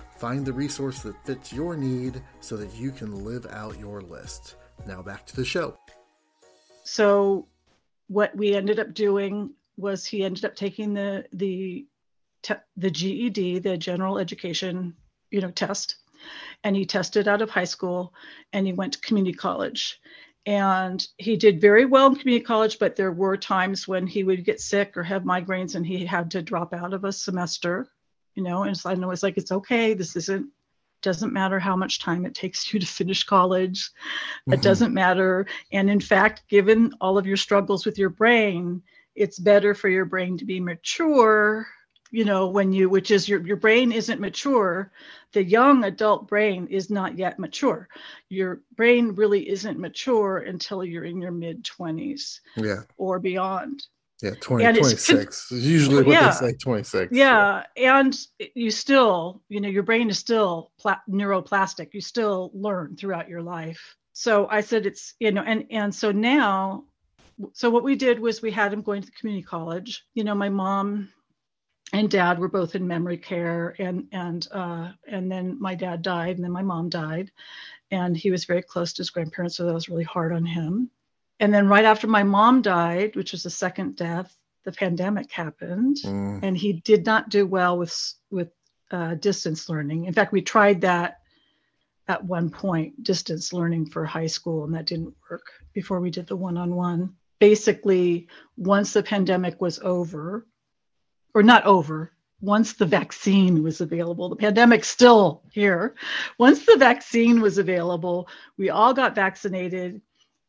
Find 0.21 0.45
the 0.45 0.53
resource 0.53 1.01
that 1.01 1.15
fits 1.25 1.51
your 1.51 1.75
need 1.75 2.21
so 2.41 2.55
that 2.55 2.71
you 2.75 2.91
can 2.91 3.25
live 3.25 3.47
out 3.47 3.79
your 3.79 4.01
list. 4.01 4.53
Now 4.85 5.01
back 5.01 5.25
to 5.25 5.35
the 5.35 5.43
show. 5.43 5.75
So, 6.83 7.47
what 8.07 8.35
we 8.37 8.53
ended 8.53 8.79
up 8.79 8.93
doing 8.93 9.55
was 9.77 10.05
he 10.05 10.23
ended 10.23 10.45
up 10.45 10.55
taking 10.55 10.93
the 10.93 11.25
the 11.33 11.87
the 12.77 12.91
GED, 12.91 13.57
the 13.59 13.77
general 13.77 14.19
education, 14.19 14.95
you 15.31 15.41
know, 15.41 15.49
test, 15.49 15.95
and 16.63 16.75
he 16.75 16.85
tested 16.85 17.27
out 17.27 17.41
of 17.41 17.49
high 17.49 17.63
school, 17.63 18.13
and 18.53 18.67
he 18.67 18.73
went 18.73 18.93
to 18.93 19.01
community 19.01 19.35
college, 19.35 19.99
and 20.45 21.07
he 21.17 21.35
did 21.35 21.59
very 21.59 21.85
well 21.85 22.05
in 22.05 22.15
community 22.15 22.45
college. 22.45 22.77
But 22.77 22.95
there 22.95 23.11
were 23.11 23.37
times 23.37 23.87
when 23.87 24.05
he 24.05 24.23
would 24.23 24.45
get 24.45 24.61
sick 24.61 24.95
or 24.95 25.01
have 25.01 25.23
migraines, 25.23 25.73
and 25.73 25.83
he 25.83 26.05
had 26.05 26.29
to 26.29 26.43
drop 26.43 26.75
out 26.75 26.93
of 26.93 27.05
a 27.05 27.11
semester 27.11 27.89
you 28.35 28.43
know 28.43 28.63
and 28.63 28.77
so 28.77 28.89
i 28.89 28.95
know 28.95 29.11
it's 29.11 29.23
like 29.23 29.37
it's 29.37 29.51
okay 29.51 29.93
this 29.93 30.15
isn't 30.15 30.47
doesn't 31.01 31.33
matter 31.33 31.59
how 31.59 31.75
much 31.75 31.99
time 31.99 32.25
it 32.25 32.35
takes 32.35 32.71
you 32.71 32.79
to 32.79 32.85
finish 32.85 33.23
college. 33.23 33.85
Mm-hmm. 33.85 34.53
it 34.53 34.61
doesn't 34.61 34.93
matter. 34.93 35.47
And 35.71 35.89
in 35.89 35.99
fact 35.99 36.43
given 36.47 36.93
all 37.01 37.17
of 37.17 37.25
your 37.25 37.37
struggles 37.37 37.85
with 37.85 37.97
your 37.97 38.09
brain 38.09 38.83
it's 39.15 39.39
better 39.39 39.73
for 39.73 39.89
your 39.89 40.05
brain 40.05 40.37
to 40.37 40.45
be 40.45 40.59
mature 40.59 41.67
you 42.11 42.25
know 42.25 42.47
when 42.47 42.71
you 42.71 42.89
which 42.89 43.09
is 43.09 43.27
your 43.27 43.45
your 43.45 43.57
brain 43.57 43.91
isn't 43.91 44.19
mature. 44.19 44.91
The 45.31 45.43
young 45.43 45.85
adult 45.85 46.27
brain 46.27 46.67
is 46.67 46.89
not 46.89 47.17
yet 47.17 47.39
mature. 47.39 47.87
Your 48.27 48.61
brain 48.75 49.15
really 49.15 49.49
isn't 49.49 49.79
mature 49.79 50.39
until 50.39 50.83
you're 50.83 51.05
in 51.05 51.21
your 51.21 51.31
mid 51.31 51.63
20s 51.63 52.41
yeah. 52.57 52.81
or 52.97 53.19
beyond 53.19 53.83
yeah, 54.21 54.31
20, 54.39 54.79
26 54.79 55.51
is 55.51 55.67
usually 55.67 56.03
what 56.03 56.13
yeah, 56.13 56.29
they 56.29 56.51
say 56.51 56.53
26. 56.53 57.11
Yeah. 57.11 57.63
yeah. 57.75 57.99
And 57.99 58.17
you 58.55 58.69
still, 58.69 59.41
you 59.49 59.59
know, 59.61 59.69
your 59.69 59.83
brain 59.83 60.09
is 60.09 60.19
still 60.19 60.71
pla- 60.79 61.01
neuroplastic. 61.09 61.93
You 61.93 62.01
still 62.01 62.51
learn 62.53 62.95
throughout 62.95 63.29
your 63.29 63.41
life. 63.41 63.95
So 64.13 64.47
I 64.49 64.61
said 64.61 64.85
it's, 64.85 65.15
you 65.19 65.31
know, 65.31 65.41
and 65.41 65.65
and 65.71 65.93
so 65.93 66.11
now 66.11 66.85
so 67.53 67.69
what 67.69 67.83
we 67.83 67.95
did 67.95 68.19
was 68.19 68.41
we 68.41 68.51
had 68.51 68.71
him 68.71 68.81
going 68.81 69.01
to 69.01 69.07
the 69.07 69.13
community 69.13 69.43
college. 69.43 70.05
You 70.13 70.23
know, 70.23 70.35
my 70.35 70.49
mom 70.49 71.09
and 71.93 72.09
dad 72.09 72.39
were 72.39 72.49
both 72.49 72.75
in 72.75 72.87
memory 72.87 73.17
care 73.17 73.75
and 73.79 74.07
and 74.11 74.47
uh 74.51 74.91
and 75.07 75.31
then 75.31 75.59
my 75.59 75.75
dad 75.75 76.01
died 76.01 76.35
and 76.35 76.43
then 76.43 76.51
my 76.51 76.61
mom 76.61 76.89
died 76.89 77.31
and 77.89 78.15
he 78.15 78.31
was 78.31 78.45
very 78.45 78.61
close 78.61 78.93
to 78.93 78.99
his 78.99 79.09
grandparents 79.09 79.57
so 79.57 79.65
that 79.65 79.73
was 79.73 79.89
really 79.89 80.03
hard 80.03 80.31
on 80.31 80.45
him 80.45 80.89
and 81.41 81.51
then 81.51 81.67
right 81.67 81.85
after 81.85 82.07
my 82.07 82.23
mom 82.23 82.61
died, 82.61 83.15
which 83.15 83.31
was 83.31 83.43
the 83.43 83.49
second 83.49 83.95
death, 83.95 84.37
the 84.63 84.71
pandemic 84.71 85.31
happened, 85.31 85.97
mm. 86.05 86.39
and 86.43 86.55
he 86.55 86.73
did 86.73 87.03
not 87.03 87.29
do 87.29 87.47
well 87.47 87.77
with 87.77 88.13
with 88.29 88.49
uh, 88.91 89.15
distance 89.15 89.67
learning. 89.67 90.05
In 90.05 90.13
fact, 90.13 90.31
we 90.31 90.41
tried 90.41 90.81
that 90.81 91.17
at 92.07 92.23
one 92.23 92.51
point, 92.51 93.03
distance 93.03 93.53
learning 93.53 93.87
for 93.87 94.05
high 94.05 94.27
school, 94.27 94.65
and 94.65 94.75
that 94.75 94.85
didn't 94.85 95.15
work 95.29 95.47
before 95.73 95.99
we 95.99 96.11
did 96.11 96.27
the 96.27 96.35
one-on-one. 96.35 97.15
Basically, 97.39 98.27
once 98.55 98.93
the 98.93 99.01
pandemic 99.01 99.59
was 99.59 99.79
over, 99.79 100.45
or 101.33 101.41
not 101.41 101.65
over, 101.65 102.11
once 102.39 102.73
the 102.73 102.85
vaccine 102.85 103.63
was 103.63 103.81
available, 103.81 104.29
the 104.29 104.35
pandemic's 104.35 104.89
still 104.89 105.41
here. 105.51 105.95
Once 106.37 106.65
the 106.65 106.77
vaccine 106.77 107.41
was 107.41 107.57
available, 107.57 108.27
we 108.57 108.69
all 108.69 108.93
got 108.93 109.15
vaccinated 109.15 110.01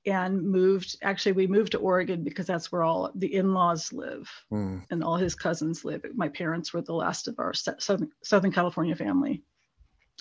and 0.04 0.42
moved 0.42 0.96
actually 1.02 1.32
we 1.32 1.46
moved 1.46 1.72
to 1.72 1.78
oregon 1.78 2.24
because 2.24 2.46
that's 2.46 2.72
where 2.72 2.82
all 2.82 3.10
the 3.14 3.34
in-laws 3.34 3.92
live 3.92 4.30
mm. 4.50 4.82
and 4.90 5.04
all 5.04 5.16
his 5.16 5.34
cousins 5.34 5.84
live 5.84 6.04
my 6.14 6.28
parents 6.28 6.72
were 6.72 6.82
the 6.82 6.92
last 6.92 7.28
of 7.28 7.38
our 7.38 7.52
southern, 7.54 8.10
southern 8.22 8.52
california 8.52 8.96
family 8.96 9.42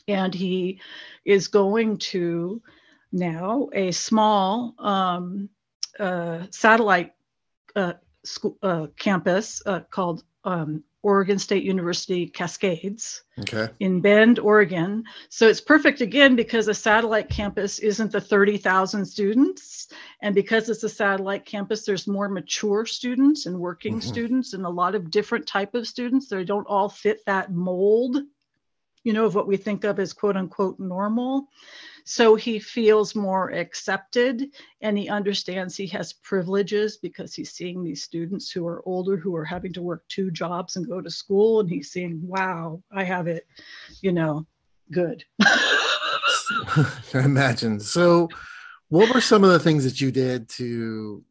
and 0.07 0.33
he 0.33 0.79
is 1.25 1.47
going 1.47 1.97
to 1.97 2.61
now 3.11 3.69
a 3.73 3.91
small 3.91 4.73
um, 4.79 5.49
uh, 5.99 6.45
satellite 6.51 7.13
uh, 7.75 7.93
school, 8.23 8.57
uh, 8.61 8.87
campus 8.97 9.61
uh, 9.65 9.81
called 9.89 10.23
um, 10.43 10.83
Oregon 11.03 11.39
State 11.39 11.63
University 11.63 12.27
Cascades 12.27 13.23
okay. 13.39 13.69
in 13.79 14.01
Bend, 14.01 14.37
Oregon. 14.37 15.03
So 15.29 15.47
it's 15.47 15.61
perfect 15.61 16.01
again 16.01 16.35
because 16.35 16.67
a 16.67 16.73
satellite 16.73 17.29
campus 17.29 17.79
isn't 17.79 18.11
the 18.11 18.21
30,000 18.21 19.05
students. 19.05 19.87
And 20.21 20.35
because 20.35 20.69
it's 20.69 20.83
a 20.83 20.89
satellite 20.89 21.45
campus, 21.45 21.85
there's 21.85 22.07
more 22.07 22.29
mature 22.29 22.85
students 22.85 23.47
and 23.47 23.59
working 23.59 23.95
mm-hmm. 23.95 24.09
students 24.09 24.53
and 24.53 24.65
a 24.65 24.69
lot 24.69 24.93
of 24.93 25.09
different 25.09 25.47
type 25.47 25.73
of 25.73 25.87
students. 25.87 26.27
They 26.27 26.43
don't 26.43 26.67
all 26.67 26.89
fit 26.89 27.25
that 27.25 27.51
mold, 27.51 28.17
you 29.03 29.13
know, 29.13 29.25
of 29.25 29.33
what 29.33 29.47
we 29.47 29.57
think 29.57 29.83
of 29.83 29.99
as 29.99 30.13
quote 30.13 30.37
unquote 30.37 30.79
normal. 30.79 31.47
So 32.11 32.35
he 32.35 32.59
feels 32.59 33.15
more 33.15 33.51
accepted 33.51 34.49
and 34.81 34.97
he 34.97 35.07
understands 35.07 35.77
he 35.77 35.87
has 35.87 36.11
privileges 36.11 36.97
because 36.97 37.33
he's 37.33 37.53
seeing 37.53 37.85
these 37.85 38.03
students 38.03 38.51
who 38.51 38.67
are 38.67 38.85
older 38.85 39.15
who 39.15 39.33
are 39.33 39.45
having 39.45 39.71
to 39.71 39.81
work 39.81 40.03
two 40.09 40.29
jobs 40.29 40.75
and 40.75 40.85
go 40.85 40.99
to 40.99 41.09
school. 41.09 41.61
And 41.61 41.69
he's 41.69 41.89
seeing 41.89 42.19
wow, 42.21 42.83
I 42.91 43.05
have 43.05 43.27
it, 43.27 43.47
you 44.01 44.11
know, 44.11 44.45
good. 44.91 45.23
I 45.41 46.91
imagine. 47.13 47.79
So, 47.79 48.27
what 48.89 49.13
were 49.15 49.21
some 49.21 49.45
of 49.45 49.51
the 49.51 49.59
things 49.59 49.85
that 49.85 50.01
you 50.01 50.11
did 50.11 50.49
to 50.49 51.23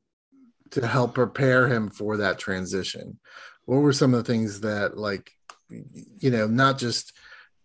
to 0.71 0.87
help 0.87 1.15
prepare 1.15 1.69
him 1.69 1.91
for 1.91 2.17
that 2.17 2.39
transition? 2.39 3.19
What 3.67 3.83
were 3.83 3.93
some 3.93 4.15
of 4.15 4.25
the 4.25 4.33
things 4.33 4.61
that, 4.61 4.97
like, 4.97 5.31
you 5.69 6.31
know, 6.31 6.47
not 6.47 6.79
just 6.79 7.13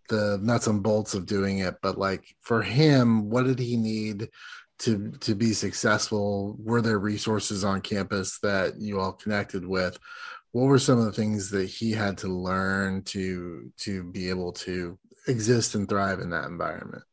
the 0.09 0.39
nuts 0.41 0.67
and 0.67 0.83
bolts 0.83 1.13
of 1.13 1.25
doing 1.25 1.59
it 1.59 1.75
but 1.81 1.97
like 1.97 2.35
for 2.41 2.61
him 2.61 3.29
what 3.29 3.45
did 3.45 3.59
he 3.59 3.77
need 3.77 4.29
to 4.79 5.11
to 5.21 5.35
be 5.35 5.53
successful? 5.53 6.55
Were 6.59 6.81
there 6.81 6.99
resources 6.99 7.63
on 7.63 7.81
campus 7.81 8.39
that 8.39 8.79
you 8.79 8.99
all 8.99 9.13
connected 9.13 9.65
with? 9.65 9.97
What 10.51 10.65
were 10.65 10.79
some 10.79 10.99
of 10.99 11.05
the 11.05 11.11
things 11.11 11.49
that 11.51 11.65
he 11.67 11.91
had 11.91 12.17
to 12.19 12.27
learn 12.27 13.03
to 13.03 13.71
to 13.79 14.03
be 14.03 14.29
able 14.29 14.53
to 14.53 14.97
exist 15.27 15.75
and 15.75 15.87
thrive 15.87 16.19
in 16.19 16.29
that 16.31 16.45
environment? 16.45 17.03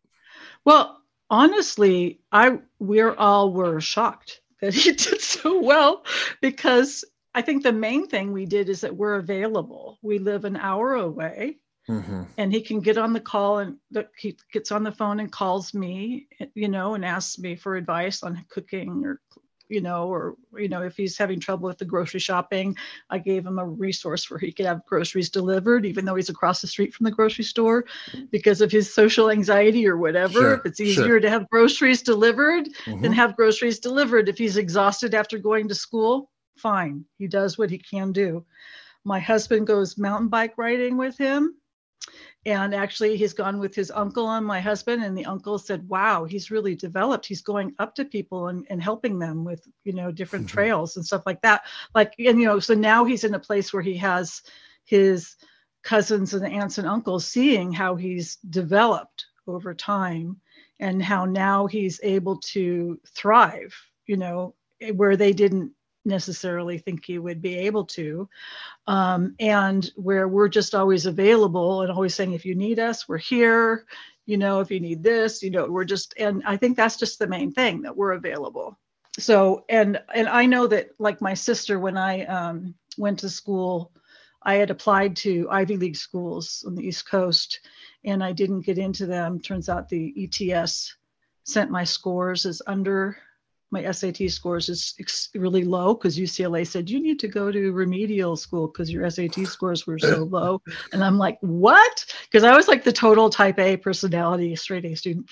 Well 0.64 0.98
honestly 1.30 2.20
i 2.30 2.58
we're 2.78 3.14
all 3.14 3.54
were 3.54 3.80
shocked 3.80 4.42
that 4.60 4.74
he 4.74 4.92
did 4.92 5.18
so 5.18 5.62
well 5.62 6.04
because 6.42 7.06
i 7.34 7.40
think 7.40 7.62
the 7.62 7.72
main 7.72 8.06
thing 8.06 8.32
we 8.32 8.44
did 8.44 8.68
is 8.68 8.82
that 8.82 8.94
we're 8.94 9.14
available. 9.14 9.98
We 10.02 10.18
live 10.18 10.44
an 10.44 10.56
hour 10.56 10.94
away 10.94 11.58
Mm-hmm. 11.88 12.22
And 12.38 12.52
he 12.52 12.60
can 12.62 12.80
get 12.80 12.98
on 12.98 13.12
the 13.12 13.20
call 13.20 13.58
and 13.58 13.76
the, 13.90 14.08
he 14.16 14.36
gets 14.52 14.72
on 14.72 14.84
the 14.84 14.92
phone 14.92 15.20
and 15.20 15.30
calls 15.30 15.74
me, 15.74 16.28
you 16.54 16.68
know, 16.68 16.94
and 16.94 17.04
asks 17.04 17.38
me 17.38 17.56
for 17.56 17.76
advice 17.76 18.22
on 18.22 18.44
cooking 18.48 19.04
or 19.04 19.20
you 19.72 19.80
know, 19.80 20.06
or, 20.06 20.36
you 20.58 20.68
know, 20.68 20.82
if 20.82 20.96
he's 20.96 21.16
having 21.16 21.40
trouble 21.40 21.66
with 21.66 21.78
the 21.78 21.84
grocery 21.84 22.20
shopping, 22.20 22.76
I 23.08 23.18
gave 23.18 23.46
him 23.46 23.58
a 23.58 23.66
resource 23.66 24.30
where 24.30 24.38
he 24.38 24.52
could 24.52 24.66
have 24.66 24.84
groceries 24.84 25.30
delivered, 25.30 25.86
even 25.86 26.04
though 26.04 26.14
he's 26.14 26.28
across 26.28 26.60
the 26.60 26.66
street 26.66 26.92
from 26.92 27.04
the 27.04 27.10
grocery 27.10 27.44
store 27.44 27.86
because 28.30 28.60
of 28.60 28.70
his 28.70 28.92
social 28.92 29.30
anxiety 29.30 29.88
or 29.88 29.96
whatever. 29.96 30.32
Sure, 30.32 30.54
if 30.54 30.66
it's 30.66 30.80
easier 30.80 31.06
sure. 31.06 31.20
to 31.20 31.30
have 31.30 31.48
groceries 31.48 32.02
delivered, 32.02 32.68
Mhm. 32.84 33.00
then 33.00 33.12
have 33.12 33.34
groceries 33.34 33.78
delivered. 33.78 34.28
If 34.28 34.36
he's 34.36 34.58
exhausted 34.58 35.14
after 35.14 35.38
going 35.38 35.68
to 35.68 35.74
school, 35.74 36.30
fine. 36.58 37.06
He 37.16 37.26
does 37.26 37.56
what 37.56 37.70
he 37.70 37.78
can 37.78 38.12
do. 38.12 38.44
My 39.04 39.20
husband 39.20 39.66
goes 39.66 39.96
mountain 39.96 40.28
bike 40.28 40.58
riding 40.58 40.98
with 40.98 41.16
him. 41.16 41.56
And 42.44 42.74
actually, 42.74 43.16
he's 43.16 43.32
gone 43.34 43.58
with 43.60 43.72
his 43.74 43.92
uncle 43.92 44.28
and 44.28 44.44
my 44.44 44.60
husband, 44.60 45.04
and 45.04 45.16
the 45.16 45.26
uncle 45.26 45.58
said, 45.58 45.88
"Wow, 45.88 46.24
he's 46.24 46.50
really 46.50 46.74
developed. 46.74 47.26
He's 47.26 47.40
going 47.42 47.72
up 47.78 47.94
to 47.94 48.04
people 48.04 48.48
and, 48.48 48.66
and 48.68 48.82
helping 48.82 49.18
them 49.20 49.44
with, 49.44 49.66
you 49.84 49.92
know, 49.92 50.10
different 50.10 50.46
Mhm. 50.46 50.50
trails 50.50 50.96
and 50.96 51.06
stuff 51.06 51.22
like 51.24 51.40
that. 51.42 51.62
Like, 51.94 52.14
and 52.18 52.40
you 52.40 52.46
know, 52.46 52.58
so 52.58 52.74
now 52.74 53.04
he's 53.04 53.22
in 53.24 53.34
a 53.34 53.38
place 53.38 53.72
where 53.72 53.82
he 53.82 53.96
has 53.98 54.42
his 54.84 55.36
cousins 55.84 56.34
and 56.34 56.44
aunts 56.46 56.78
and 56.78 56.86
uncles 56.88 57.26
seeing 57.26 57.72
how 57.72 57.94
he's 57.96 58.36
developed 58.50 59.26
over 59.46 59.72
time 59.74 60.40
and 60.80 61.02
how 61.02 61.24
now 61.24 61.66
he's 61.66 62.00
able 62.02 62.38
to 62.38 63.00
thrive, 63.08 63.74
you 64.06 64.16
know, 64.16 64.54
where 64.94 65.16
they 65.16 65.32
didn't 65.32 65.72
necessarily 66.04 66.78
think 66.78 67.04
he 67.04 67.18
would 67.18 67.40
be 67.40 67.56
able 67.56 67.84
to. 67.84 68.28
Um, 68.86 69.34
and 69.38 69.90
where 69.96 70.28
we're 70.28 70.48
just 70.48 70.74
always 70.74 71.06
available 71.06 71.82
and 71.82 71.90
always 71.90 72.14
saying, 72.14 72.32
if 72.32 72.44
you 72.44 72.54
need 72.54 72.78
us, 72.78 73.08
we're 73.08 73.18
here. 73.18 73.86
You 74.26 74.36
know, 74.36 74.60
if 74.60 74.70
you 74.70 74.80
need 74.80 75.02
this, 75.02 75.42
you 75.42 75.50
know, 75.50 75.66
we're 75.66 75.84
just, 75.84 76.14
and 76.16 76.42
I 76.46 76.56
think 76.56 76.76
that's 76.76 76.96
just 76.96 77.18
the 77.18 77.26
main 77.26 77.52
thing 77.52 77.82
that 77.82 77.96
we're 77.96 78.12
available. 78.12 78.78
So, 79.18 79.64
and, 79.68 80.00
and 80.14 80.28
I 80.28 80.46
know 80.46 80.66
that 80.68 80.90
like 80.98 81.20
my 81.20 81.34
sister, 81.34 81.78
when 81.78 81.96
I 81.96 82.24
um, 82.26 82.74
went 82.96 83.18
to 83.20 83.28
school, 83.28 83.92
I 84.42 84.54
had 84.54 84.70
applied 84.70 85.16
to 85.16 85.48
Ivy 85.50 85.76
League 85.76 85.96
schools 85.96 86.64
on 86.66 86.74
the 86.74 86.86
East 86.86 87.08
Coast 87.08 87.60
and 88.04 88.22
I 88.22 88.32
didn't 88.32 88.62
get 88.62 88.78
into 88.78 89.06
them. 89.06 89.40
Turns 89.40 89.68
out 89.68 89.88
the 89.88 90.14
ETS 90.16 90.96
sent 91.44 91.70
my 91.70 91.84
scores 91.84 92.46
as 92.46 92.62
under 92.66 93.16
my 93.72 93.90
SAT 93.90 94.30
scores 94.30 94.68
is 94.68 94.94
ex- 95.00 95.30
really 95.34 95.64
low 95.64 95.94
because 95.94 96.18
UCLA 96.18 96.66
said 96.66 96.90
you 96.90 97.00
need 97.00 97.18
to 97.20 97.26
go 97.26 97.50
to 97.50 97.72
remedial 97.72 98.36
school 98.36 98.68
because 98.68 98.92
your 98.92 99.08
SAT 99.08 99.46
scores 99.46 99.86
were 99.86 99.98
so 99.98 100.24
low. 100.30 100.60
And 100.92 101.02
I'm 101.02 101.16
like, 101.16 101.38
what? 101.40 102.04
Because 102.24 102.44
I 102.44 102.54
was 102.54 102.68
like 102.68 102.84
the 102.84 102.92
total 102.92 103.30
type 103.30 103.58
A 103.58 103.78
personality, 103.78 104.54
straight 104.56 104.84
A 104.84 104.94
student, 104.94 105.30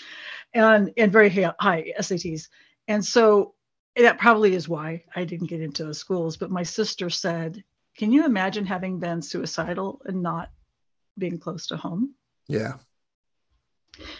and 0.55 0.91
and 0.97 1.13
very 1.13 1.29
high, 1.29 1.53
high 1.61 1.93
SATs. 2.01 2.49
And 2.89 3.05
so 3.05 3.55
that 3.95 4.19
probably 4.19 4.55
is 4.55 4.69
why 4.69 5.05
I 5.15 5.25
didn't 5.25 5.49
get 5.49 5.61
into 5.61 5.85
the 5.85 5.95
schools. 5.95 6.39
But 6.39 6.51
my 6.51 6.63
sister 6.63 7.11
said, 7.11 7.63
can 7.99 8.11
you 8.11 8.25
imagine 8.25 8.65
having 8.65 8.99
been 8.99 9.21
suicidal 9.21 10.01
and 10.07 10.23
not 10.23 10.51
being 11.19 11.39
close 11.39 11.67
to 11.67 11.77
home? 11.77 12.15
Yeah. 12.49 12.79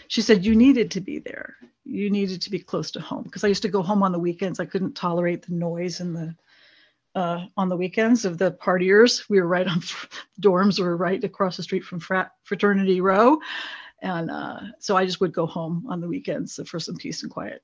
She 0.07 0.21
said 0.21 0.45
you 0.45 0.55
needed 0.55 0.91
to 0.91 1.01
be 1.01 1.19
there. 1.19 1.55
You 1.83 2.09
needed 2.09 2.41
to 2.43 2.51
be 2.51 2.59
close 2.59 2.91
to 2.91 3.01
home. 3.01 3.23
Because 3.23 3.43
i 3.43 3.47
used 3.47 3.63
to 3.63 3.69
go 3.69 3.81
home 3.81 4.03
on 4.03 4.11
the 4.11 4.19
weekends. 4.19 4.59
I 4.59 4.65
couldn't 4.65 4.95
tolerate 4.95 5.45
the 5.45 5.53
noise 5.53 5.99
and 5.99 6.15
the 6.15 6.35
uh, 7.13 7.45
on 7.57 7.67
the 7.67 7.75
weekends 7.75 8.23
of 8.23 8.37
the 8.37 8.53
partiers. 8.53 9.29
We 9.29 9.41
were 9.41 9.47
right 9.47 9.67
on 9.67 9.81
dorms. 10.41 10.79
Were 10.79 10.95
right 10.95 11.23
across 11.23 11.57
the 11.57 11.63
street 11.63 11.83
from 11.83 11.99
frat 11.99 12.31
fraternity 12.43 13.01
row. 13.01 13.39
And 14.01 14.31
uh, 14.31 14.59
so 14.79 14.97
i 14.97 15.05
just 15.05 15.21
would 15.21 15.33
go 15.33 15.45
home 15.45 15.85
on 15.89 16.01
the 16.01 16.07
weekends 16.07 16.59
for 16.65 16.79
some 16.79 16.95
peace 16.95 17.21
and 17.23 17.31
quiet. 17.31 17.61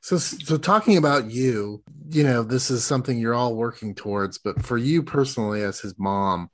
So, 0.00 0.18
so 0.18 0.58
talking 0.58 0.96
about 0.96 1.30
you, 1.30 1.82
you 2.10 2.24
know, 2.24 2.42
this 2.42 2.70
is 2.70 2.84
something 2.84 3.18
you're 3.18 3.34
all 3.34 3.56
working 3.56 3.94
towards, 3.94 4.38
but 4.38 4.62
for 4.62 4.76
you 4.76 5.02
personally, 5.02 5.62
as 5.62 5.80
his 5.80 5.98
mom, 5.98 6.50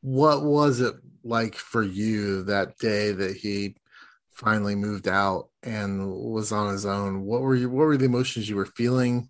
what 0.00 0.42
was 0.42 0.80
it 0.80 0.94
like 1.22 1.54
for 1.54 1.82
you 1.82 2.44
that 2.44 2.78
day 2.78 3.12
that 3.12 3.36
he 3.36 3.76
finally 4.36 4.74
moved 4.74 5.08
out 5.08 5.48
and 5.62 6.10
was 6.10 6.52
on 6.52 6.72
his 6.72 6.86
own? 6.86 7.22
What 7.22 7.40
were 7.42 7.54
you, 7.54 7.68
what 7.68 7.86
were 7.86 7.96
the 7.96 8.04
emotions 8.04 8.48
you 8.48 8.56
were 8.56 8.66
feeling? 8.66 9.28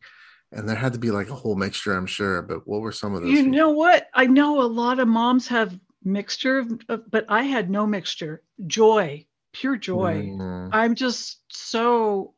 And 0.52 0.68
there 0.68 0.76
had 0.76 0.92
to 0.92 0.98
be 0.98 1.10
like 1.10 1.28
a 1.28 1.34
whole 1.34 1.56
mixture, 1.56 1.94
I'm 1.94 2.06
sure, 2.06 2.42
but 2.42 2.66
what 2.66 2.80
were 2.80 2.92
some 2.92 3.14
of 3.14 3.22
those? 3.22 3.32
you 3.32 3.46
know 3.46 3.70
what 3.70 4.08
i 4.14 4.26
know 4.26 4.62
a 4.62 4.64
lot 4.64 5.00
of 5.00 5.08
moms 5.08 5.48
have 5.48 5.78
mixture 6.04 6.58
of, 6.88 7.10
but 7.10 7.24
i 7.28 7.42
had 7.42 7.68
no 7.68 7.86
mixture 7.86 8.42
joy 8.66 9.24
pure 9.52 9.76
joy 9.76 10.14
Mm, 10.14 10.70
I'm 10.72 10.94
just 10.94 11.40
so 11.48 12.34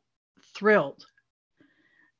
thrilled 0.55 1.05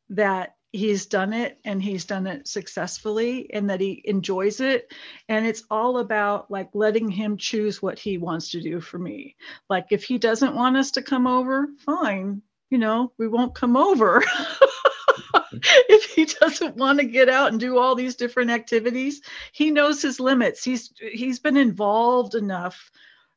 that 0.09 0.55
he's 0.71 1.07
done 1.07 1.33
it 1.33 1.59
and 1.65 1.81
he's 1.81 2.05
done 2.05 2.27
it 2.27 2.47
successfully 2.47 3.51
and 3.53 3.69
that 3.69 3.81
he 3.81 4.01
enjoys 4.05 4.59
it. 4.59 4.91
And 5.27 5.45
it's 5.45 5.63
all 5.69 5.97
about 5.97 6.51
like 6.51 6.69
letting 6.73 7.09
him 7.09 7.37
choose 7.37 7.81
what 7.81 7.97
he 7.97 8.17
wants 8.17 8.51
to 8.51 8.61
do 8.61 8.79
for 8.79 8.99
me. 8.99 9.35
Like 9.69 9.87
if 9.91 10.03
he 10.03 10.17
doesn't 10.17 10.55
want 10.55 10.77
us 10.77 10.91
to 10.91 11.01
come 11.01 11.25
over, 11.25 11.69
fine, 11.79 12.41
you 12.69 12.77
know, 12.77 13.11
we 13.17 13.27
won't 13.27 13.55
come 13.55 13.75
over. 13.75 14.23
if 15.53 16.05
he 16.05 16.25
doesn't 16.25 16.75
want 16.75 16.99
to 16.99 17.05
get 17.05 17.29
out 17.29 17.51
and 17.51 17.59
do 17.59 17.79
all 17.79 17.95
these 17.95 18.15
different 18.15 18.51
activities, 18.51 19.21
he 19.51 19.71
knows 19.71 20.01
his 20.01 20.19
limits. 20.19 20.63
He's 20.63 20.93
he's 21.11 21.39
been 21.39 21.57
involved 21.57 22.35
enough 22.35 22.91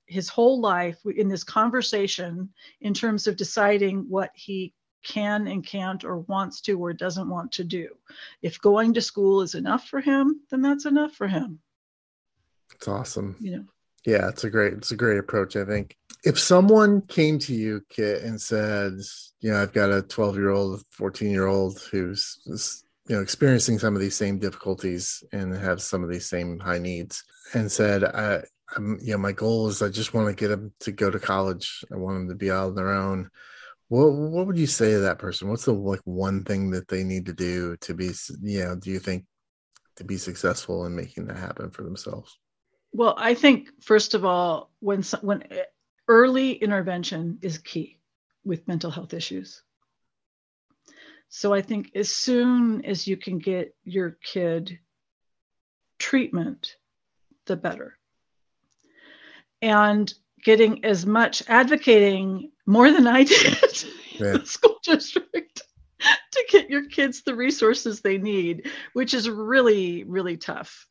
his 0.07 0.29
whole 0.29 0.61
life 0.61 0.99
in 1.17 1.29
this 1.29 1.45
conversation 1.45 2.51
in 2.83 2.93
terms 2.93 3.27
of 3.27 3.37
deciding 3.37 4.05
what 4.11 4.31
he 4.35 4.75
can 5.03 5.47
and 5.47 5.65
can't 5.65 6.05
or 6.05 6.19
wants 6.19 6.61
to 6.63 6.79
or 6.79 6.93
doesn't 6.93 7.29
want 7.29 7.53
to 7.53 7.65
do. 7.65 7.89
If 8.43 8.61
going 8.61 8.95
to 8.95 9.01
school 9.01 9.43
is 9.43 9.55
enough 9.55 9.89
for 9.89 10.01
him, 10.01 10.41
then 10.51 10.63
that's 10.63 10.87
enough 10.87 11.13
for 11.13 11.29
him. 11.29 11.61
it's 12.75 12.89
awesome. 12.89 13.37
You 13.41 13.57
know, 13.57 13.65
Yeah, 14.05 14.29
it's 14.29 14.45
a 14.45 14.51
great 14.51 14.75
it's 14.75 14.91
a 14.91 14.97
great 14.97 15.19
approach, 15.19 15.57
I 15.57 15.65
think. 15.65 15.97
If 16.25 16.39
someone 16.39 17.03
came 17.03 17.39
to 17.41 17.55
you, 17.55 17.83
Kitt, 17.89 18.23
and 18.23 18.41
said, 18.41 18.95
you 19.41 19.51
know, 19.51 19.61
I've 19.61 19.73
got 19.73 19.91
a 19.91 20.03
12 20.03 20.37
year 20.37 20.51
old, 20.51 20.83
14 20.93 21.31
year 21.31 21.47
old 21.47 21.81
who's 21.91 22.41
is, 22.47 22.85
you 23.09 23.17
know 23.17 23.23
experiencing 23.23 23.81
some 23.81 23.97
of 23.97 24.01
these 24.01 24.17
same 24.17 24.39
difficulties 24.39 25.25
and 25.33 25.53
have 25.57 25.83
some 25.83 26.05
of 26.05 26.11
these 26.11 26.29
same 26.29 26.61
high 26.61 26.79
needs, 26.79 27.25
and 27.55 27.71
said, 27.71 28.05
I, 28.05 28.43
I'm, 28.77 28.99
you 29.03 29.13
know, 29.13 29.19
my 29.19 29.33
goal 29.33 29.69
is 29.69 29.83
I 29.83 29.89
just 29.89 30.15
want 30.15 30.29
to 30.29 30.35
get 30.35 30.49
them 30.49 30.73
to 30.81 30.93
go 30.93 31.11
to 31.11 31.19
college. 31.19 31.85
I 31.93 31.97
want 31.97 32.17
them 32.17 32.29
to 32.29 32.35
be 32.35 32.51
out 32.51 32.69
on 32.69 32.75
their 32.75 32.93
own. 32.93 33.31
What 33.93 34.13
what 34.15 34.47
would 34.47 34.57
you 34.57 34.67
say 34.67 34.93
to 34.93 35.01
that 35.01 35.19
person? 35.19 35.51
What's 35.51 35.67
the 35.67 35.75
like 35.75 36.01
one 36.05 36.45
thing 36.45 36.71
that 36.71 36.89
they 36.89 37.05
need 37.05 37.27
to 37.27 37.35
do 37.35 37.77
to 37.83 37.93
be, 37.93 38.13
you 38.41 38.65
know, 38.65 38.75
do 38.75 38.91
you 38.91 38.99
think 38.99 39.27
to 39.97 40.05
be 40.05 40.17
successful 40.17 40.87
in 40.87 40.97
making 40.97 41.27
that 41.27 41.37
happen 41.37 41.71
for 41.71 41.83
themselves? 41.83 42.39
well, 42.93 43.15
I 43.19 43.35
think 43.35 43.69
first 43.83 44.15
of 44.15 44.25
all, 44.25 44.71
when 44.81 45.03
when 45.21 45.43
eh, 45.53 45.65
early 46.09 46.53
intervention 46.53 47.39
is 47.43 47.59
key 47.59 47.99
with 48.45 48.67
mental 48.67 48.91
health 48.91 49.13
issues. 49.13 49.63
So 51.29 51.53
I 51.53 51.61
think 51.61 51.91
as 51.95 52.09
soon 52.09 52.87
as 52.87 53.07
you 53.07 53.19
can 53.19 53.39
get 53.41 53.75
your 53.85 54.17
kid 54.25 54.79
treatment, 55.99 56.77
the 57.45 57.57
better. 57.57 57.99
And 59.61 60.13
getting 60.45 60.85
as 60.85 61.07
much 61.07 61.43
advocating 61.49 62.51
more 62.67 62.91
than 62.91 63.07
I 63.07 63.25
did 63.25 63.85
Yeah. 64.19 64.35
in 64.35 64.41
the 64.41 64.47
school 64.47 64.79
district 64.83 65.63
to 66.33 66.45
get 66.51 66.69
your 66.69 66.87
kids 66.89 67.23
the 67.23 67.35
resources 67.35 68.01
they 68.01 68.19
need, 68.19 68.71
which 68.93 69.15
is 69.15 69.29
really, 69.29 70.05
really 70.05 70.37
tough 70.37 70.87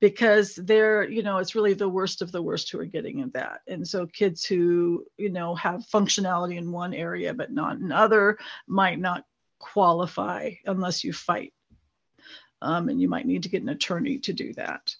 because 0.00 0.54
they're, 0.56 1.08
you 1.08 1.22
know, 1.22 1.38
it's 1.38 1.54
really 1.54 1.74
the 1.74 1.88
worst 1.88 2.22
of 2.22 2.32
the 2.32 2.42
worst 2.42 2.70
who 2.70 2.80
are 2.80 2.84
getting 2.84 3.20
in 3.20 3.30
that. 3.30 3.60
And 3.68 3.86
so 3.86 4.06
kids 4.06 4.44
who, 4.44 5.04
you 5.16 5.30
know, 5.30 5.54
have 5.54 5.86
functionality 5.92 6.56
in 6.56 6.72
one 6.72 6.94
area 6.94 7.32
but 7.32 7.52
not 7.52 7.76
in 7.78 7.92
other 7.92 8.38
might 8.66 8.98
not 8.98 9.24
qualify 9.58 10.50
unless 10.66 11.04
you 11.04 11.12
fight. 11.12 11.52
Um, 12.62 12.88
and 12.88 13.00
you 13.00 13.08
might 13.08 13.26
need 13.26 13.42
to 13.44 13.48
get 13.48 13.62
an 13.62 13.68
attorney 13.68 14.18
to 14.20 14.32
do 14.32 14.52
that. 14.54 14.94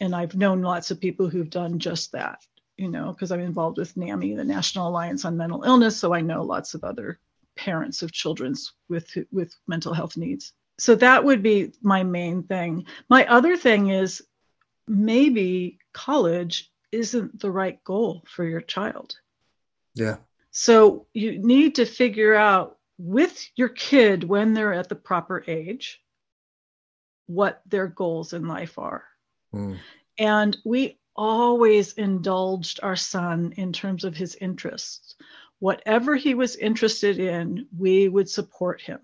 And 0.00 0.14
I've 0.14 0.34
known 0.34 0.62
lots 0.62 0.90
of 0.90 1.00
people 1.00 1.28
who've 1.28 1.50
done 1.50 1.78
just 1.78 2.12
that, 2.12 2.38
you 2.76 2.88
know, 2.88 3.12
because 3.12 3.32
I'm 3.32 3.40
involved 3.40 3.78
with 3.78 3.96
NAMI, 3.96 4.34
the 4.34 4.44
National 4.44 4.88
Alliance 4.88 5.24
on 5.24 5.36
Mental 5.36 5.62
Illness. 5.62 5.96
So 5.96 6.12
I 6.12 6.20
know 6.20 6.42
lots 6.42 6.74
of 6.74 6.84
other 6.84 7.18
parents 7.56 8.02
of 8.02 8.12
children's 8.12 8.72
with 8.88 9.16
with 9.32 9.54
mental 9.66 9.94
health 9.94 10.16
needs. 10.16 10.52
So 10.78 10.94
that 10.96 11.24
would 11.24 11.42
be 11.42 11.72
my 11.80 12.02
main 12.02 12.42
thing. 12.42 12.84
My 13.08 13.26
other 13.26 13.56
thing 13.56 13.88
is 13.88 14.22
maybe 14.86 15.78
college 15.92 16.70
isn't 16.92 17.40
the 17.40 17.50
right 17.50 17.82
goal 17.82 18.22
for 18.26 18.44
your 18.44 18.60
child. 18.60 19.16
Yeah. 19.94 20.16
So 20.50 21.06
you 21.12 21.38
need 21.38 21.76
to 21.76 21.86
figure 21.86 22.34
out 22.34 22.78
with 22.98 23.48
your 23.56 23.68
kid 23.68 24.24
when 24.24 24.54
they're 24.54 24.72
at 24.72 24.88
the 24.88 24.94
proper 24.94 25.42
age 25.46 26.00
what 27.26 27.62
their 27.66 27.88
goals 27.88 28.32
in 28.32 28.46
life 28.46 28.78
are. 28.78 29.04
Mm. 29.54 29.78
And 30.18 30.56
we 30.64 30.98
always 31.16 31.92
indulged 31.94 32.80
our 32.82 32.96
son 32.96 33.52
in 33.56 33.72
terms 33.72 34.04
of 34.04 34.16
his 34.16 34.36
interests. 34.40 35.16
Whatever 35.58 36.16
he 36.16 36.34
was 36.34 36.56
interested 36.56 37.18
in, 37.18 37.66
we 37.76 38.08
would 38.08 38.28
support 38.28 38.80
him. 38.80 39.00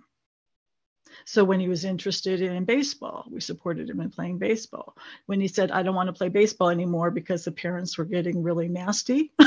So 1.24 1.44
when 1.44 1.60
he 1.60 1.68
was 1.68 1.84
interested 1.84 2.40
in 2.40 2.64
baseball, 2.64 3.26
we 3.30 3.40
supported 3.40 3.88
him 3.88 4.00
in 4.00 4.10
playing 4.10 4.38
baseball. 4.38 4.96
When 5.26 5.40
he 5.40 5.48
said, 5.48 5.70
I 5.70 5.82
don't 5.82 5.94
want 5.94 6.08
to 6.08 6.12
play 6.12 6.28
baseball 6.28 6.70
anymore 6.70 7.10
because 7.10 7.44
the 7.44 7.52
parents 7.52 7.96
were 7.96 8.04
getting 8.04 8.42
really 8.42 8.68
nasty. 8.68 9.32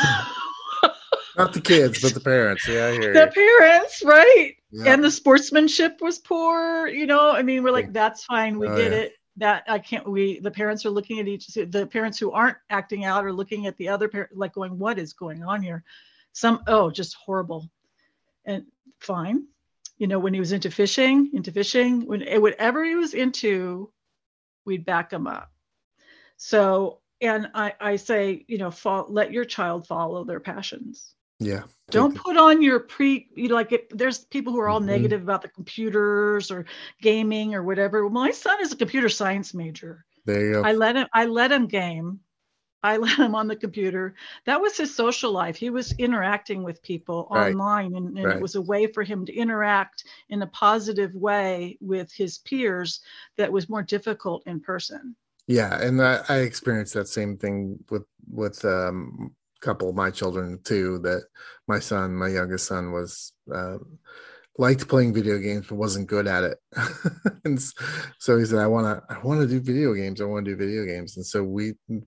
Not 1.38 1.52
the 1.52 1.60
kids, 1.62 2.02
but 2.02 2.14
the 2.14 2.22
parents. 2.22 2.66
Yeah, 2.68 2.86
I 2.88 2.92
hear 2.94 3.14
the 3.14 3.32
you. 3.36 3.60
parents, 3.60 4.02
right? 4.06 4.54
Yeah. 4.72 4.94
And 4.94 5.04
the 5.04 5.12
sportsmanship 5.12 6.00
was 6.02 6.18
poor. 6.18 6.88
You 6.88 7.08
know, 7.08 7.32
I 7.32 7.42
mean, 7.44 7.62
we're 7.62 7.72
like, 7.72 7.92
that's 7.92 8.24
fine. 8.24 8.58
We 8.58 8.68
Oh, 8.68 8.78
get 8.78 8.92
yeah. 8.94 8.98
it. 9.00 9.14
That 9.38 9.64
I 9.68 9.80
can't. 9.80 10.08
We 10.10 10.40
the 10.40 10.52
parents 10.52 10.86
are 10.86 10.90
looking 10.90 11.20
at 11.20 11.28
each. 11.28 11.48
The 11.48 11.88
parents 11.92 12.18
who 12.18 12.32
aren't 12.32 12.58
acting 12.70 13.04
out 13.04 13.26
are 13.26 13.34
looking 13.34 13.68
at 13.68 13.76
the 13.78 13.90
other 13.90 14.08
parent, 14.08 14.36
like 14.36 14.54
going, 14.54 14.80
"What 14.80 14.98
is 14.98 15.14
going 15.14 15.44
on 15.44 15.62
here?" 15.62 15.84
Some 16.32 16.64
oh, 16.68 16.90
just 16.90 17.16
horrible. 17.16 17.70
And 18.46 18.66
fine, 19.00 19.48
you 19.98 20.08
know, 20.08 20.20
when 20.20 20.34
he 20.34 20.40
was 20.40 20.52
into 20.52 20.72
fishing, 20.72 21.32
into 21.34 21.52
fishing, 21.52 22.06
when 22.06 22.24
eh, 22.24 22.38
whatever 22.38 22.86
he 22.86 22.96
was 22.96 23.14
into, 23.14 23.92
we'd 24.66 24.86
back 24.86 25.12
him 25.12 25.28
up. 25.28 25.52
So, 26.38 27.02
and 27.20 27.50
I 27.54 27.74
I 27.80 27.96
say, 27.98 28.46
you 28.48 28.58
know, 28.58 28.72
fall, 28.72 29.08
let 29.10 29.32
your 29.32 29.46
child 29.46 29.88
follow 29.88 30.24
their 30.24 30.40
passions 30.40 31.16
Yeah. 31.40 31.64
don't 31.92 32.16
put 32.16 32.38
on 32.38 32.62
your 32.62 32.80
pre 32.80 33.30
you 33.36 33.48
know, 33.50 33.56
like 33.56 33.72
it, 33.72 33.88
there's 33.98 34.26
people 34.26 34.54
who 34.54 34.60
are 34.60 34.70
all 34.70 34.82
Mhm. 34.82 34.86
negative 34.86 35.22
about 35.22 35.42
the 35.42 35.48
computers 35.50 36.52
or 36.52 36.66
gaming 37.02 37.54
or 37.54 37.64
whatever 37.64 38.10
my 38.10 38.32
son 38.32 38.60
is 38.62 38.72
a 38.72 38.78
computer 38.78 39.10
science 39.10 39.54
major 39.54 40.06
There 40.26 40.46
you 40.46 40.54
go. 40.54 40.64
i 40.64 40.74
let 40.74 40.96
him 40.96 41.08
i 41.14 41.26
let 41.26 41.52
him 41.52 41.68
game 41.68 42.20
i 42.84 42.98
let 43.06 43.18
him 43.20 43.36
on 43.36 43.48
the 43.48 43.56
computer 43.56 44.16
that 44.46 44.60
was 44.62 44.78
his 44.78 44.96
social 44.96 45.32
life 45.32 45.56
he 45.56 45.70
was 45.70 45.92
interacting 46.00 46.64
with 46.64 46.82
people 46.82 47.28
Right. 47.30 47.52
online 47.52 47.96
and, 47.96 48.18
and 48.18 48.26
Right. 48.26 48.36
it 48.38 48.42
was 48.42 48.56
a 48.56 48.62
way 48.62 48.88
for 48.88 49.04
him 49.04 49.26
to 49.26 49.34
interact 49.36 50.06
in 50.30 50.42
a 50.42 50.48
positive 50.48 51.14
way 51.14 51.78
with 51.82 52.12
his 52.12 52.40
peers 52.40 53.02
that 53.38 53.52
was 53.52 53.70
more 53.70 53.84
difficult 53.84 54.44
in 54.48 54.60
person 54.60 55.16
Yeah, 55.48 55.80
and 55.80 56.02
I, 56.02 56.24
I 56.28 56.38
experienced 56.40 56.96
that 56.96 57.08
same 57.08 57.38
thing 57.38 57.78
with 57.92 58.06
with 58.32 58.66
um, 58.66 59.36
couple 59.62 59.90
of 59.90 59.96
my 59.96 60.12
children 60.12 60.60
too. 60.64 61.00
That 61.00 61.24
my 61.68 61.80
son, 61.80 62.16
my 62.16 62.28
youngest 62.30 62.68
son, 62.68 62.92
was 62.92 63.34
uh, 63.54 63.78
liked 64.58 64.88
playing 64.88 65.14
video 65.14 65.38
games 65.40 65.68
but 65.68 65.76
wasn't 65.76 66.08
good 66.08 66.28
at 66.28 66.44
it, 66.44 66.58
and 67.46 67.62
so 68.20 68.38
he 68.38 68.46
said, 68.46 68.60
"I 68.60 68.68
want 68.68 68.86
to, 69.08 69.14
I 69.16 69.20
want 69.20 69.42
to 69.42 69.48
do 69.48 69.60
video 69.60 69.94
games. 69.94 70.22
I 70.22 70.26
want 70.26 70.46
to 70.46 70.52
do 70.52 70.58
video 70.58 70.86
games." 70.86 71.18
And 71.18 71.26
so 71.26 71.44
we, 71.44 71.74
you 71.90 72.06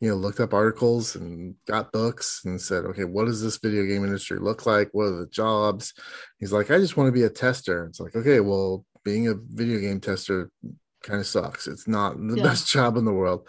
know, 0.00 0.14
looked 0.14 0.40
up 0.40 0.54
articles 0.54 1.16
and 1.16 1.54
got 1.66 1.92
books 1.92 2.42
and 2.44 2.60
said, 2.60 2.84
"Okay, 2.86 3.04
what 3.04 3.26
does 3.26 3.42
this 3.42 3.58
video 3.58 3.84
game 3.84 4.04
industry 4.04 4.38
look 4.38 4.66
like? 4.66 4.88
What 4.92 5.04
are 5.06 5.20
the 5.20 5.26
jobs?" 5.26 5.92
He's 6.38 6.52
like, 6.52 6.70
"I 6.70 6.78
just 6.78 6.96
want 6.96 7.08
to 7.08 7.12
be 7.12 7.24
a 7.24 7.30
tester." 7.30 7.86
It's 7.86 8.00
like, 8.00 8.16
okay, 8.16 8.40
well, 8.40 8.84
being 9.04 9.28
a 9.28 9.34
video 9.34 9.78
game 9.78 10.00
tester 10.00 10.50
kind 11.02 11.20
of 11.20 11.26
sucks. 11.26 11.66
It's 11.66 11.88
not 11.88 12.16
the 12.16 12.36
Yeah. 12.36 12.42
best 12.42 12.68
job 12.72 12.96
in 12.96 13.04
the 13.04 13.12
world. 13.12 13.48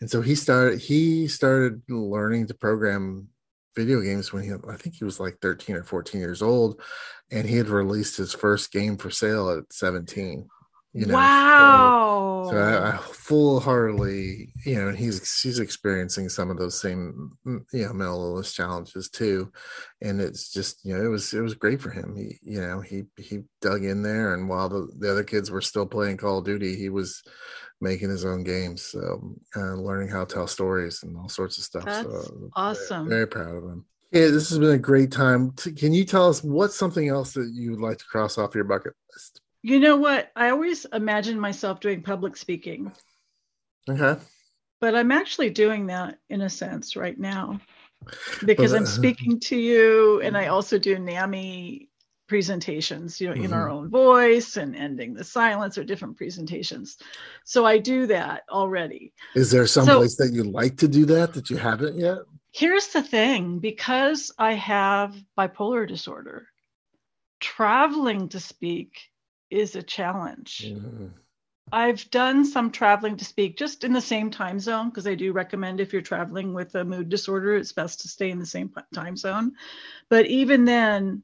And 0.00 0.10
so 0.10 0.20
he 0.20 0.34
started 0.34 0.80
he 0.80 1.28
started 1.28 1.82
learning 1.88 2.46
to 2.48 2.54
program 2.54 3.28
video 3.76 4.00
games 4.00 4.32
when 4.32 4.42
he 4.42 4.50
I 4.68 4.76
think 4.76 4.96
he 4.96 5.04
was 5.04 5.20
like 5.20 5.38
13 5.40 5.76
or 5.76 5.84
14 5.84 6.20
years 6.20 6.42
old 6.42 6.80
and 7.30 7.48
he 7.48 7.56
had 7.56 7.68
released 7.68 8.16
his 8.16 8.32
first 8.32 8.72
game 8.72 8.96
for 8.96 9.10
sale 9.10 9.50
at 9.50 9.72
17. 9.72 10.48
You 10.94 11.06
know. 11.06 11.14
wow 11.14 12.48
So, 12.50 12.56
I, 12.56 12.94
I 12.94 12.96
full 12.96 13.60
heartedly, 13.60 14.54
you 14.64 14.76
know, 14.76 14.90
he's 14.90 15.42
he's 15.42 15.58
experiencing 15.58 16.28
some 16.28 16.50
of 16.50 16.56
those 16.56 16.80
same 16.80 17.32
mm, 17.46 17.60
you 17.72 17.86
know 17.86 17.92
mental 17.92 18.22
illness 18.30 18.54
challenges 18.54 19.10
too. 19.10 19.52
And 20.00 20.20
it's 20.20 20.50
just, 20.50 20.84
you 20.84 20.96
know, 20.96 21.04
it 21.04 21.08
was 21.08 21.34
it 21.34 21.42
was 21.42 21.54
great 21.54 21.80
for 21.80 21.90
him. 21.90 22.16
He, 22.16 22.38
you 22.42 22.60
know, 22.60 22.80
he 22.80 23.04
he 23.16 23.40
dug 23.60 23.84
in 23.84 24.02
there 24.02 24.34
and 24.34 24.48
while 24.48 24.68
the, 24.68 24.88
the 24.98 25.10
other 25.10 25.24
kids 25.24 25.50
were 25.50 25.60
still 25.60 25.86
playing 25.86 26.16
Call 26.16 26.38
of 26.38 26.44
Duty, 26.44 26.74
he 26.74 26.88
was 26.88 27.22
making 27.80 28.10
his 28.10 28.24
own 28.24 28.42
games, 28.44 28.82
so 28.82 29.36
uh, 29.56 29.74
learning 29.74 30.08
how 30.08 30.24
to 30.24 30.34
tell 30.34 30.46
stories 30.46 31.02
and 31.02 31.16
all 31.16 31.28
sorts 31.28 31.58
of 31.58 31.64
stuff. 31.64 31.84
That's 31.84 32.02
so 32.02 32.50
awesome. 32.54 33.08
Very, 33.08 33.20
very 33.20 33.26
proud 33.28 33.56
of 33.56 33.64
him. 33.64 33.84
Yeah, 34.12 34.28
this 34.28 34.48
has 34.48 34.58
been 34.58 34.70
a 34.70 34.78
great 34.78 35.12
time. 35.12 35.52
Can 35.52 35.92
you 35.92 36.04
tell 36.04 36.28
us 36.28 36.42
what's 36.42 36.74
something 36.76 37.08
else 37.08 37.34
that 37.34 37.50
you 37.52 37.70
would 37.72 37.80
like 37.80 37.98
to 37.98 38.04
cross 38.06 38.38
off 38.38 38.54
your 38.54 38.64
bucket 38.64 38.94
list? 39.14 39.42
You 39.62 39.80
know 39.80 39.96
what? 39.96 40.30
I 40.34 40.50
always 40.50 40.86
imagine 40.86 41.38
myself 41.38 41.80
doing 41.80 42.02
public 42.02 42.36
speaking, 42.36 42.90
Okay. 43.88 44.20
but 44.80 44.94
I'm 44.94 45.12
actually 45.12 45.50
doing 45.50 45.86
that 45.88 46.18
in 46.30 46.42
a 46.42 46.48
sense 46.48 46.96
right 46.96 47.18
now 47.18 47.60
because 48.44 48.72
I'm 48.72 48.86
speaking 49.00 49.40
to 49.40 49.56
you 49.56 50.20
and 50.22 50.36
I 50.36 50.46
also 50.46 50.78
do 50.78 50.98
NAMI 50.98 51.87
presentations, 52.28 53.20
you 53.20 53.26
know, 53.28 53.32
in 53.34 53.42
Mm-hmm. 53.44 53.54
our 53.54 53.68
own 53.70 53.90
voice 53.90 54.56
and 54.56 54.76
ending 54.76 55.14
the 55.14 55.24
silence 55.24 55.76
or 55.78 55.84
different 55.84 56.16
presentations. 56.16 56.98
So 57.44 57.64
I 57.66 57.78
do 57.78 58.06
that 58.06 58.42
already. 58.50 59.12
Is 59.34 59.50
there 59.50 59.66
some 59.66 59.86
So- 59.86 59.98
place 59.98 60.16
that 60.16 60.32
you 60.32 60.44
like 60.44 60.76
to 60.78 60.88
do 60.88 61.04
that 61.06 61.34
that 61.34 61.50
you 61.50 61.56
haven't 61.56 61.98
yet? 61.98 62.18
Here's 62.52 62.88
the 62.88 63.02
thing 63.02 63.58
because 63.58 64.32
I 64.38 64.52
have 64.54 65.14
bipolar 65.36 65.86
disorder, 65.88 66.48
traveling 67.40 68.28
to 68.30 68.40
speak 68.40 68.98
is 69.50 69.76
a 69.76 69.82
challenge. 69.82 70.64
Mhm. 70.66 71.10
I've 71.70 72.10
done 72.10 72.46
some 72.46 72.70
traveling 72.70 73.16
to 73.18 73.24
speak 73.26 73.58
just 73.58 73.84
in 73.84 73.92
the 73.92 74.00
same 74.00 74.30
time 74.30 74.58
zone 74.58 74.88
because 74.88 75.06
I 75.06 75.14
do 75.14 75.32
recommend 75.32 75.80
if 75.80 75.92
you're 75.92 76.00
traveling 76.00 76.54
with 76.54 76.74
a 76.74 76.84
mood 76.84 77.10
disorder, 77.10 77.56
it's 77.56 77.72
best 77.72 78.00
to 78.00 78.08
stay 78.08 78.30
in 78.30 78.38
the 78.38 78.46
same 78.46 78.72
time 78.94 79.16
zone. 79.18 79.52
But 80.08 80.26
even 80.26 80.64
then, 80.64 81.22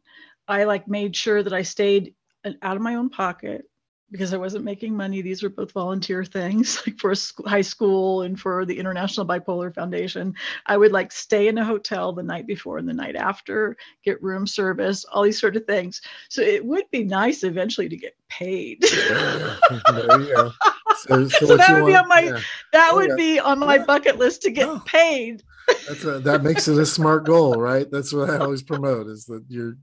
I 0.48 0.64
like 0.64 0.88
made 0.88 1.14
sure 1.16 1.42
that 1.42 1.52
I 1.52 1.62
stayed 1.62 2.14
uh, 2.44 2.50
out 2.62 2.76
of 2.76 2.82
my 2.82 2.94
own 2.96 3.08
pocket 3.10 3.64
because 4.10 4.32
I 4.34 4.36
wasn't 4.36 4.64
making 4.64 4.94
money. 4.96 5.22
These 5.22 5.42
were 5.42 5.48
both 5.48 5.72
volunteer 5.72 6.24
things, 6.24 6.80
like 6.86 6.98
for 6.98 7.10
a 7.12 7.16
sc- 7.16 7.44
high 7.46 7.62
school 7.62 8.22
and 8.22 8.38
for 8.38 8.64
the 8.64 8.78
International 8.78 9.26
Bipolar 9.26 9.74
Foundation. 9.74 10.34
I 10.66 10.76
would 10.76 10.92
like 10.92 11.10
stay 11.10 11.48
in 11.48 11.58
a 11.58 11.64
hotel 11.64 12.12
the 12.12 12.22
night 12.22 12.46
before 12.46 12.78
and 12.78 12.88
the 12.88 12.92
night 12.92 13.16
after, 13.16 13.76
get 14.04 14.22
room 14.22 14.46
service, 14.46 15.04
all 15.06 15.22
these 15.24 15.40
sort 15.40 15.56
of 15.56 15.64
things. 15.64 16.00
So 16.28 16.42
it 16.42 16.64
would 16.64 16.84
be 16.92 17.02
nice 17.04 17.42
eventually 17.42 17.88
to 17.88 17.96
get 17.96 18.14
paid. 18.28 18.84
Yeah, 18.92 19.56
there 19.92 20.20
you 20.20 20.34
go. 20.34 20.52
So, 20.98 21.28
So 21.28 21.46
what 21.48 21.58
that 21.58 21.68
you 21.70 21.74
would 21.82 21.86
be 21.86 21.96
on 21.96 22.06
my- 22.08 22.20
yeah, 22.20 22.40
That 22.72 22.90
Oh, 22.92 22.96
would 22.96 23.16
be 23.16 23.40
on 23.40 23.58
my 23.58 23.78
bucket 23.78 24.18
list 24.18 24.42
to 24.42 24.50
get 24.50 24.68
Oh. 24.68 24.80
paid. 24.86 25.42
A, 25.68 26.18
that 26.20 26.42
makes 26.42 26.68
it 26.68 26.78
a 26.78 26.86
smart 26.86 27.24
goal, 27.24 27.54
right? 27.54 27.90
That's 27.90 28.12
what 28.12 28.30
I 28.30 28.38
always 28.38 28.62
promote: 28.62 29.06
is 29.06 29.24
that 29.26 29.44
your 29.48 29.76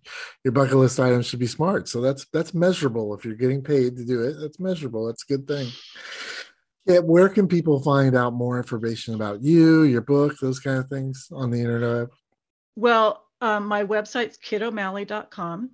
your 0.43 0.51
bucket 0.51 0.75
list 0.75 0.99
items 0.99 1.25
should 1.25 1.39
be 1.39 1.47
smart. 1.47 1.87
So 1.87 2.01
that's 2.01 2.25
that's 2.33 2.53
measurable. 2.53 3.13
If 3.13 3.25
you're 3.25 3.35
getting 3.35 3.63
paid 3.63 3.97
to 3.97 4.05
do 4.05 4.21
it, 4.21 4.37
that's 4.39 4.59
measurable. 4.59 5.07
That's 5.07 5.23
a 5.23 5.37
good 5.37 5.47
thing. 5.47 5.69
Yeah, 6.85 6.99
where 6.99 7.29
can 7.29 7.47
people 7.47 7.81
find 7.81 8.15
out 8.15 8.33
more 8.33 8.57
information 8.57 9.13
about 9.13 9.43
you, 9.43 9.83
your 9.83 10.01
book, 10.01 10.37
those 10.39 10.59
kind 10.59 10.79
of 10.79 10.87
things 10.87 11.27
on 11.31 11.51
the 11.51 11.59
internet? 11.59 12.09
Well, 12.75 13.23
um, 13.39 13.67
my 13.67 13.83
website's 13.83 14.37
kittomalley.com. 14.37 15.69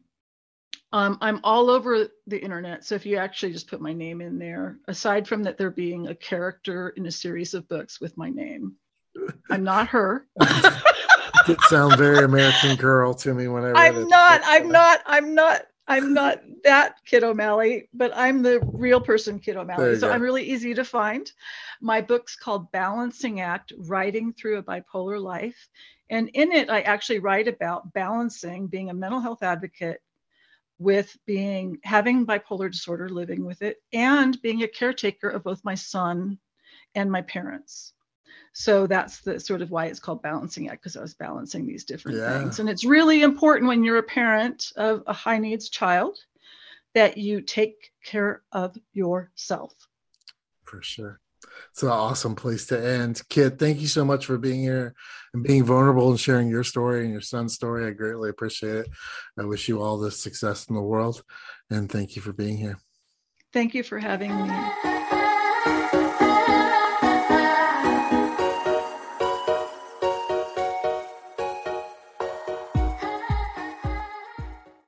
Um, 0.93 1.17
I'm 1.21 1.39
all 1.43 1.69
over 1.69 2.07
the 2.27 2.41
internet. 2.41 2.85
So 2.85 2.95
if 2.95 3.05
you 3.05 3.17
actually 3.17 3.51
just 3.51 3.69
put 3.69 3.81
my 3.81 3.93
name 3.93 4.21
in 4.21 4.39
there, 4.39 4.79
aside 4.87 5.27
from 5.27 5.43
that 5.43 5.57
there 5.57 5.71
being 5.71 6.07
a 6.07 6.15
character 6.15 6.89
in 6.89 7.05
a 7.05 7.11
series 7.11 7.53
of 7.53 7.67
books 7.67 7.99
with 7.99 8.17
my 8.17 8.29
name, 8.29 8.75
I'm 9.49 9.63
not 9.63 9.87
her. 9.89 10.27
It 11.47 11.61
sound 11.61 11.97
very 11.97 12.25
American 12.25 12.75
Girl 12.75 13.13
to 13.15 13.33
me 13.33 13.47
when 13.47 13.63
I 13.63 13.67
read 13.67 13.77
I'm 13.77 14.07
not, 14.07 14.41
I'm 14.43 14.69
not, 14.69 14.99
I'm 15.05 15.33
not, 15.33 15.61
I'm 15.87 16.13
not 16.13 16.41
that 16.65 16.95
Kitt 17.05 17.23
O'Malley, 17.23 17.87
but 17.93 18.11
I'm 18.13 18.41
the 18.41 18.59
real 18.73 18.99
person, 18.99 19.39
Kitt 19.39 19.55
O'Malley. 19.55 19.95
So 19.95 20.07
go. 20.07 20.13
I'm 20.13 20.21
really 20.21 20.43
easy 20.43 20.73
to 20.73 20.83
find. 20.83 21.31
My 21.79 22.01
book's 22.01 22.35
called 22.35 22.71
Balancing 22.73 23.39
Act 23.39 23.71
Writing 23.77 24.33
Through 24.33 24.57
a 24.57 24.63
Bipolar 24.63 25.21
Life. 25.21 25.69
And 26.09 26.29
in 26.33 26.51
it, 26.51 26.69
I 26.69 26.81
actually 26.81 27.19
write 27.19 27.47
about 27.47 27.93
balancing 27.93 28.67
being 28.67 28.89
a 28.89 28.93
mental 28.93 29.21
health 29.21 29.43
advocate 29.43 30.01
with 30.79 31.17
being 31.25 31.77
having 31.83 32.25
bipolar 32.25 32.69
disorder, 32.69 33.09
living 33.09 33.45
with 33.45 33.61
it, 33.61 33.77
and 33.93 34.41
being 34.41 34.63
a 34.63 34.67
caretaker 34.67 35.29
of 35.29 35.43
both 35.43 35.63
my 35.63 35.75
son 35.75 36.37
and 36.93 37.11
my 37.11 37.21
parents. 37.21 37.93
So 38.53 38.87
that's 38.87 39.19
the 39.21 39.39
sort 39.39 39.61
of 39.61 39.71
why 39.71 39.85
it's 39.85 39.99
called 39.99 40.21
balancing 40.21 40.69
act 40.69 40.81
because 40.81 40.97
I 40.97 41.01
was 41.01 41.13
balancing 41.13 41.65
these 41.65 41.83
different 41.83 42.17
Yeah. 42.17 42.37
things. 42.37 42.59
And 42.59 42.69
it's 42.69 42.83
really 42.83 43.21
important 43.21 43.67
when 43.67 43.83
you're 43.83 43.97
a 43.97 44.03
parent 44.03 44.71
of 44.75 45.03
a 45.07 45.13
high 45.13 45.37
needs 45.37 45.69
child 45.69 46.17
that 46.95 47.17
you 47.17 47.41
take 47.41 47.91
care 48.03 48.41
of 48.51 48.75
yourself. 48.93 49.73
For 50.63 50.81
sure. 50.81 51.19
It's 51.71 51.83
an 51.83 51.89
awesome 51.89 52.35
place 52.35 52.65
to 52.67 52.83
end. 52.83 53.21
Kitt 53.29 53.59
thank 53.59 53.79
you 53.79 53.87
so 53.87 54.03
much 54.03 54.25
for 54.25 54.37
being 54.37 54.61
here 54.61 54.95
and 55.33 55.43
being 55.43 55.63
vulnerable 55.63 56.09
and 56.09 56.19
sharing 56.19 56.49
your 56.49 56.63
story 56.63 57.03
and 57.03 57.11
your 57.11 57.21
son's 57.21 57.53
story. 57.53 57.85
I 57.85 57.91
greatly 57.91 58.29
appreciate 58.29 58.75
it. 58.75 58.89
I 59.39 59.45
wish 59.45 59.69
you 59.69 59.81
all 59.81 59.97
the 59.97 60.11
success 60.11 60.67
in 60.67 60.75
the 60.75 60.81
world 60.81 61.23
and 61.69 61.89
thank 61.91 62.15
you 62.15 62.21
for 62.21 62.33
being 62.33 62.57
here. 62.57 62.79
Thank 63.53 63.75
you 63.75 63.83
for 63.83 63.99
having 63.99 64.35
me. 64.35 64.96